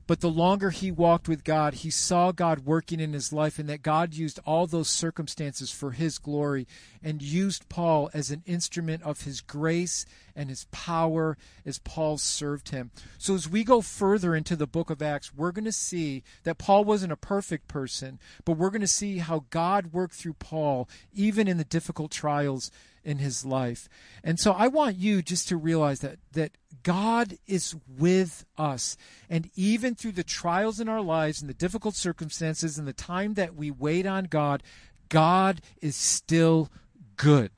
But 0.07 0.21
the 0.21 0.29
longer 0.29 0.69
he 0.69 0.89
walked 0.89 1.27
with 1.27 1.43
God, 1.43 1.75
he 1.75 1.89
saw 1.89 2.31
God 2.31 2.59
working 2.59 3.01
in 3.01 3.11
his 3.11 3.33
life 3.33 3.59
and 3.59 3.67
that 3.67 3.83
God 3.83 4.13
used 4.13 4.39
all 4.45 4.65
those 4.65 4.87
circumstances 4.87 5.69
for 5.69 5.91
his 5.91 6.17
glory 6.17 6.65
and 7.07 7.21
used 7.21 7.69
Paul 7.69 8.09
as 8.13 8.31
an 8.31 8.43
instrument 8.45 9.01
of 9.03 9.21
his 9.21 9.39
grace 9.39 10.05
and 10.35 10.49
his 10.49 10.65
power 10.71 11.37
as 11.65 11.79
Paul 11.79 12.17
served 12.17 12.67
him. 12.67 12.91
So 13.17 13.33
as 13.33 13.47
we 13.47 13.63
go 13.63 13.79
further 13.79 14.35
into 14.35 14.57
the 14.57 14.67
book 14.67 14.89
of 14.89 15.01
Acts, 15.01 15.33
we're 15.33 15.53
going 15.53 15.63
to 15.63 15.71
see 15.71 16.23
that 16.43 16.57
Paul 16.57 16.83
wasn't 16.83 17.13
a 17.13 17.15
perfect 17.17 17.69
person, 17.69 18.19
but 18.43 18.57
we're 18.57 18.71
going 18.71 18.81
to 18.81 18.87
see 18.87 19.19
how 19.19 19.45
God 19.51 19.93
worked 19.93 20.15
through 20.15 20.33
Paul 20.33 20.89
even 21.13 21.47
in 21.47 21.57
the 21.57 21.63
difficult 21.63 22.11
trials 22.11 22.71
in 23.05 23.19
his 23.19 23.45
life. 23.45 23.87
And 24.21 24.37
so 24.37 24.51
I 24.51 24.67
want 24.67 24.97
you 24.97 25.21
just 25.21 25.47
to 25.47 25.55
realize 25.55 26.01
that 26.01 26.19
that 26.33 26.57
God 26.83 27.37
is 27.47 27.73
with 27.87 28.43
us. 28.57 28.97
And 29.29 29.49
even 29.55 29.95
through 29.95 30.11
the 30.11 30.25
trials 30.25 30.81
in 30.81 30.89
our 30.89 31.01
lives 31.01 31.39
and 31.39 31.49
the 31.49 31.53
difficult 31.53 31.95
circumstances 31.95 32.77
and 32.77 32.85
the 32.85 32.91
time 32.91 33.35
that 33.35 33.55
we 33.55 33.71
wait 33.71 34.05
on 34.05 34.25
God, 34.25 34.61
God 35.07 35.61
is 35.81 35.95
still 35.95 36.69
good. 37.17 37.51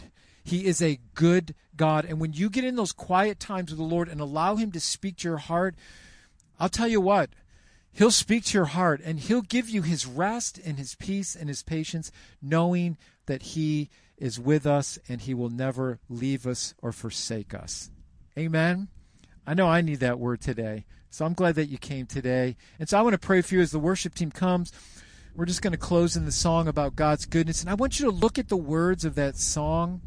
He 0.43 0.65
is 0.65 0.81
a 0.81 0.99
good 1.13 1.53
God. 1.75 2.05
And 2.05 2.19
when 2.19 2.33
you 2.33 2.49
get 2.49 2.63
in 2.63 2.75
those 2.75 2.91
quiet 2.91 3.39
times 3.39 3.69
with 3.69 3.77
the 3.77 3.85
Lord 3.85 4.09
and 4.09 4.19
allow 4.19 4.55
Him 4.55 4.71
to 4.71 4.79
speak 4.79 5.17
to 5.17 5.27
your 5.27 5.37
heart, 5.37 5.75
I'll 6.59 6.69
tell 6.69 6.87
you 6.87 6.99
what, 6.99 7.29
He'll 7.91 8.11
speak 8.11 8.45
to 8.45 8.57
your 8.57 8.65
heart 8.65 9.01
and 9.03 9.19
He'll 9.19 9.41
give 9.41 9.69
you 9.69 9.81
His 9.81 10.05
rest 10.05 10.59
and 10.63 10.77
His 10.77 10.95
peace 10.95 11.35
and 11.35 11.49
His 11.49 11.63
patience, 11.63 12.11
knowing 12.41 12.97
that 13.27 13.43
He 13.43 13.89
is 14.17 14.39
with 14.39 14.65
us 14.65 14.97
and 15.07 15.21
He 15.21 15.33
will 15.33 15.49
never 15.49 15.99
leave 16.09 16.47
us 16.47 16.73
or 16.81 16.91
forsake 16.91 17.53
us. 17.53 17.91
Amen. 18.37 18.87
I 19.45 19.53
know 19.53 19.67
I 19.67 19.81
need 19.81 19.99
that 19.99 20.19
word 20.19 20.41
today. 20.41 20.85
So 21.09 21.25
I'm 21.25 21.33
glad 21.33 21.55
that 21.55 21.69
you 21.69 21.77
came 21.77 22.05
today. 22.05 22.55
And 22.79 22.87
so 22.87 22.97
I 22.97 23.01
want 23.01 23.13
to 23.13 23.19
pray 23.19 23.41
for 23.41 23.55
you 23.55 23.61
as 23.61 23.71
the 23.71 23.79
worship 23.79 24.13
team 24.13 24.31
comes. 24.31 24.71
We're 25.39 25.45
just 25.45 25.61
going 25.61 25.71
to 25.71 25.77
close 25.77 26.17
in 26.17 26.25
the 26.25 26.33
song 26.33 26.67
about 26.67 26.97
God's 26.97 27.25
goodness. 27.25 27.61
And 27.61 27.69
I 27.69 27.73
want 27.75 27.97
you 27.97 28.07
to 28.07 28.11
look 28.11 28.37
at 28.37 28.49
the 28.49 28.57
words 28.57 29.05
of 29.05 29.15
that 29.15 29.37
song. 29.37 30.01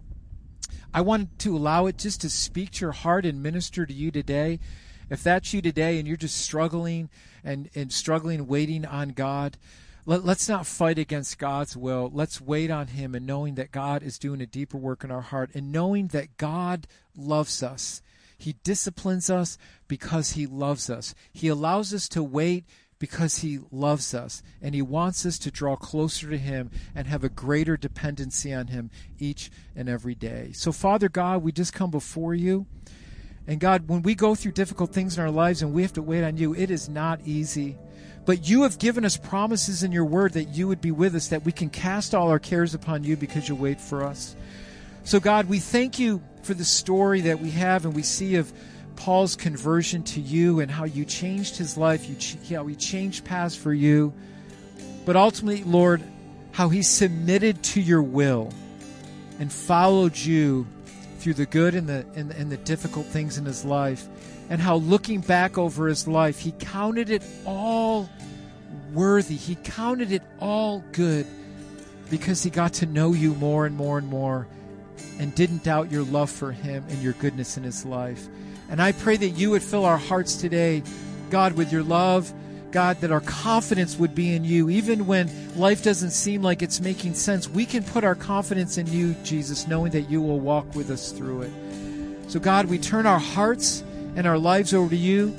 I 0.92 1.00
want 1.00 1.38
to 1.38 1.56
allow 1.56 1.86
it 1.86 1.96
just 1.96 2.20
to 2.20 2.28
speak 2.28 2.72
to 2.72 2.80
your 2.84 2.92
heart 2.92 3.24
and 3.24 3.42
minister 3.42 3.86
to 3.86 3.94
you 3.94 4.10
today. 4.10 4.60
If 5.08 5.22
that's 5.22 5.54
you 5.54 5.62
today 5.62 5.98
and 5.98 6.06
you're 6.06 6.18
just 6.18 6.36
struggling 6.36 7.08
and, 7.42 7.70
and 7.74 7.90
struggling, 7.90 8.46
waiting 8.46 8.84
on 8.84 9.12
God, 9.12 9.56
let, 10.04 10.22
us 10.22 10.50
not 10.50 10.66
fight 10.66 10.98
against 10.98 11.38
God's 11.38 11.78
will. 11.78 12.10
Let's 12.12 12.38
wait 12.38 12.70
on 12.70 12.88
Him 12.88 13.14
and 13.14 13.26
knowing 13.26 13.54
that 13.54 13.72
God 13.72 14.02
is 14.02 14.18
doing 14.18 14.42
a 14.42 14.46
deeper 14.46 14.76
work 14.76 15.02
in 15.02 15.10
our 15.10 15.22
heart 15.22 15.50
and 15.54 15.72
knowing 15.72 16.08
that 16.08 16.36
God 16.36 16.86
loves 17.16 17.62
us 17.62 18.02
he 18.42 18.56
disciplines 18.64 19.30
us 19.30 19.56
because 19.86 20.32
He 20.32 20.46
loves 20.46 20.90
us. 20.90 21.14
He 21.32 21.46
allows 21.46 21.94
us 21.94 22.08
to 22.08 22.24
wait 22.24 22.64
because 23.02 23.38
He 23.38 23.58
loves 23.72 24.14
us. 24.14 24.44
And 24.62 24.76
He 24.76 24.80
wants 24.80 25.26
us 25.26 25.36
to 25.40 25.50
draw 25.50 25.74
closer 25.74 26.30
to 26.30 26.38
Him 26.38 26.70
and 26.94 27.08
have 27.08 27.24
a 27.24 27.28
greater 27.28 27.76
dependency 27.76 28.54
on 28.54 28.68
Him 28.68 28.92
each 29.18 29.50
and 29.74 29.88
every 29.88 30.14
day. 30.14 30.52
So, 30.54 30.70
Father 30.70 31.08
God, 31.08 31.42
we 31.42 31.50
just 31.50 31.72
come 31.72 31.90
before 31.90 32.32
you. 32.32 32.64
And 33.44 33.58
God, 33.58 33.88
when 33.88 34.02
we 34.02 34.14
go 34.14 34.36
through 34.36 34.52
difficult 34.52 34.92
things 34.92 35.18
in 35.18 35.24
our 35.24 35.32
lives 35.32 35.62
and 35.62 35.74
we 35.74 35.82
have 35.82 35.94
to 35.94 36.02
wait 36.02 36.22
on 36.22 36.36
you, 36.36 36.54
it 36.54 36.70
is 36.70 36.88
not 36.88 37.20
easy. 37.24 37.76
But 38.24 38.48
you 38.48 38.62
have 38.62 38.78
given 38.78 39.04
us 39.04 39.16
promises 39.16 39.82
in 39.82 39.90
your 39.90 40.04
word 40.04 40.34
that 40.34 40.50
you 40.50 40.68
would 40.68 40.80
be 40.80 40.92
with 40.92 41.16
us, 41.16 41.26
that 41.26 41.44
we 41.44 41.50
can 41.50 41.70
cast 41.70 42.14
all 42.14 42.28
our 42.28 42.38
cares 42.38 42.72
upon 42.72 43.02
you 43.02 43.16
because 43.16 43.48
you 43.48 43.56
wait 43.56 43.80
for 43.80 44.04
us. 44.04 44.36
So, 45.02 45.18
God, 45.18 45.48
we 45.48 45.58
thank 45.58 45.98
you 45.98 46.22
for 46.44 46.54
the 46.54 46.64
story 46.64 47.22
that 47.22 47.40
we 47.40 47.50
have 47.50 47.84
and 47.84 47.96
we 47.96 48.04
see 48.04 48.36
of 48.36 48.52
Paul's 49.02 49.34
conversion 49.34 50.04
to 50.04 50.20
you 50.20 50.60
and 50.60 50.70
how 50.70 50.84
you 50.84 51.04
changed 51.04 51.56
his 51.56 51.76
life, 51.76 52.08
you 52.08 52.56
how 52.56 52.64
he 52.68 52.76
changed 52.76 53.24
paths 53.24 53.56
for 53.56 53.74
you. 53.74 54.12
But 55.04 55.16
ultimately, 55.16 55.64
Lord, 55.64 56.04
how 56.52 56.68
he 56.68 56.82
submitted 56.82 57.64
to 57.64 57.80
your 57.80 58.00
will 58.00 58.52
and 59.40 59.52
followed 59.52 60.16
you 60.16 60.68
through 61.18 61.34
the 61.34 61.46
good 61.46 61.74
and 61.74 61.88
the, 61.88 62.06
and, 62.14 62.30
and 62.30 62.52
the 62.52 62.58
difficult 62.58 63.06
things 63.06 63.38
in 63.38 63.44
his 63.44 63.64
life. 63.64 64.06
And 64.48 64.60
how 64.60 64.76
looking 64.76 65.20
back 65.20 65.58
over 65.58 65.88
his 65.88 66.06
life, 66.06 66.38
he 66.38 66.52
counted 66.52 67.10
it 67.10 67.24
all 67.44 68.08
worthy. 68.92 69.34
He 69.34 69.56
counted 69.56 70.12
it 70.12 70.22
all 70.38 70.84
good 70.92 71.26
because 72.08 72.44
he 72.44 72.50
got 72.50 72.74
to 72.74 72.86
know 72.86 73.14
you 73.14 73.34
more 73.34 73.66
and 73.66 73.74
more 73.74 73.98
and 73.98 74.06
more 74.06 74.46
and 75.18 75.34
didn't 75.34 75.64
doubt 75.64 75.90
your 75.90 76.04
love 76.04 76.30
for 76.30 76.52
him 76.52 76.84
and 76.88 77.02
your 77.02 77.14
goodness 77.14 77.56
in 77.56 77.64
his 77.64 77.84
life. 77.84 78.28
And 78.72 78.80
I 78.80 78.92
pray 78.92 79.18
that 79.18 79.28
you 79.28 79.50
would 79.50 79.62
fill 79.62 79.85
our 79.85 79.98
hearts 79.98 80.35
today, 80.35 80.82
God, 81.28 81.52
with 81.52 81.70
your 81.70 81.82
love. 81.82 82.32
God, 82.70 83.02
that 83.02 83.12
our 83.12 83.20
confidence 83.20 83.98
would 83.98 84.14
be 84.14 84.35
in 84.35 84.46
you. 84.46 84.70
Even 84.70 85.06
when 85.06 85.30
life 85.58 85.85
doesn't 85.85 86.12
seem 86.12 86.40
like 86.40 86.62
it's 86.62 86.80
making 86.80 87.12
sense, 87.12 87.46
we 87.46 87.66
can 87.66 87.85
put 87.85 88.02
our 88.02 88.14
confidence 88.14 88.78
in 88.78 88.87
you, 88.87 89.12
Jesus, 89.24 89.68
knowing 89.68 89.92
that 89.92 90.08
you 90.08 90.22
will 90.22 90.40
walk 90.40 90.74
with 90.74 90.88
us 90.88 91.12
through 91.12 91.42
it. 91.42 91.52
So, 92.28 92.40
God, 92.40 92.64
we 92.64 92.78
turn 92.78 93.04
our 93.04 93.18
hearts 93.18 93.85
and 94.16 94.26
our 94.26 94.38
lives 94.38 94.72
over 94.72 94.88
to 94.88 94.96
you. 94.96 95.37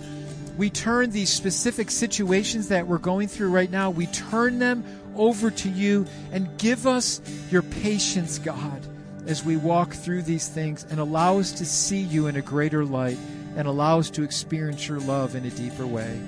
We 0.59 0.69
turn 0.69 1.09
these 1.09 1.33
specific 1.33 1.89
situations 1.89 2.67
that 2.67 2.85
we're 2.85 2.99
going 2.99 3.29
through 3.29 3.49
right 3.49 3.71
now, 3.71 3.89
we 3.89 4.05
turn 4.05 4.59
them 4.59 4.83
over 5.15 5.49
to 5.49 5.69
you 5.69 6.05
and 6.31 6.55
give 6.59 6.85
us 6.85 7.19
your 7.49 7.63
patience, 7.63 8.37
God 8.37 8.87
as 9.27 9.43
we 9.43 9.57
walk 9.57 9.93
through 9.93 10.23
these 10.23 10.47
things 10.47 10.85
and 10.89 10.99
allow 10.99 11.39
us 11.39 11.51
to 11.53 11.65
see 11.65 11.99
you 11.99 12.27
in 12.27 12.35
a 12.35 12.41
greater 12.41 12.85
light 12.85 13.17
and 13.55 13.67
allow 13.67 13.99
us 13.99 14.09
to 14.11 14.23
experience 14.23 14.87
your 14.87 14.99
love 14.99 15.35
in 15.35 15.45
a 15.45 15.49
deeper 15.51 15.85
way. 15.85 16.19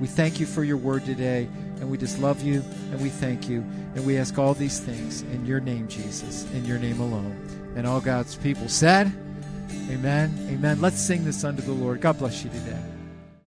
We 0.00 0.08
thank 0.08 0.40
you 0.40 0.46
for 0.46 0.64
your 0.64 0.76
word 0.76 1.04
today, 1.04 1.48
and 1.76 1.90
we 1.90 1.96
just 1.96 2.18
love 2.18 2.42
you 2.42 2.62
and 2.90 3.00
we 3.00 3.08
thank 3.08 3.48
you. 3.48 3.60
And 3.94 4.04
we 4.04 4.18
ask 4.18 4.38
all 4.38 4.54
these 4.54 4.80
things 4.80 5.22
in 5.22 5.46
your 5.46 5.60
name, 5.60 5.86
Jesus, 5.86 6.44
in 6.52 6.64
your 6.64 6.78
name 6.78 7.00
alone. 7.00 7.36
And 7.76 7.86
all 7.86 8.00
God's 8.00 8.36
people 8.36 8.68
said, 8.68 9.12
Amen. 9.90 10.34
Amen. 10.50 10.80
Let's 10.80 11.00
sing 11.00 11.24
this 11.24 11.44
unto 11.44 11.62
the 11.62 11.72
Lord. 11.72 12.00
God 12.00 12.18
bless 12.18 12.44
you 12.44 12.50
today. 12.50 12.91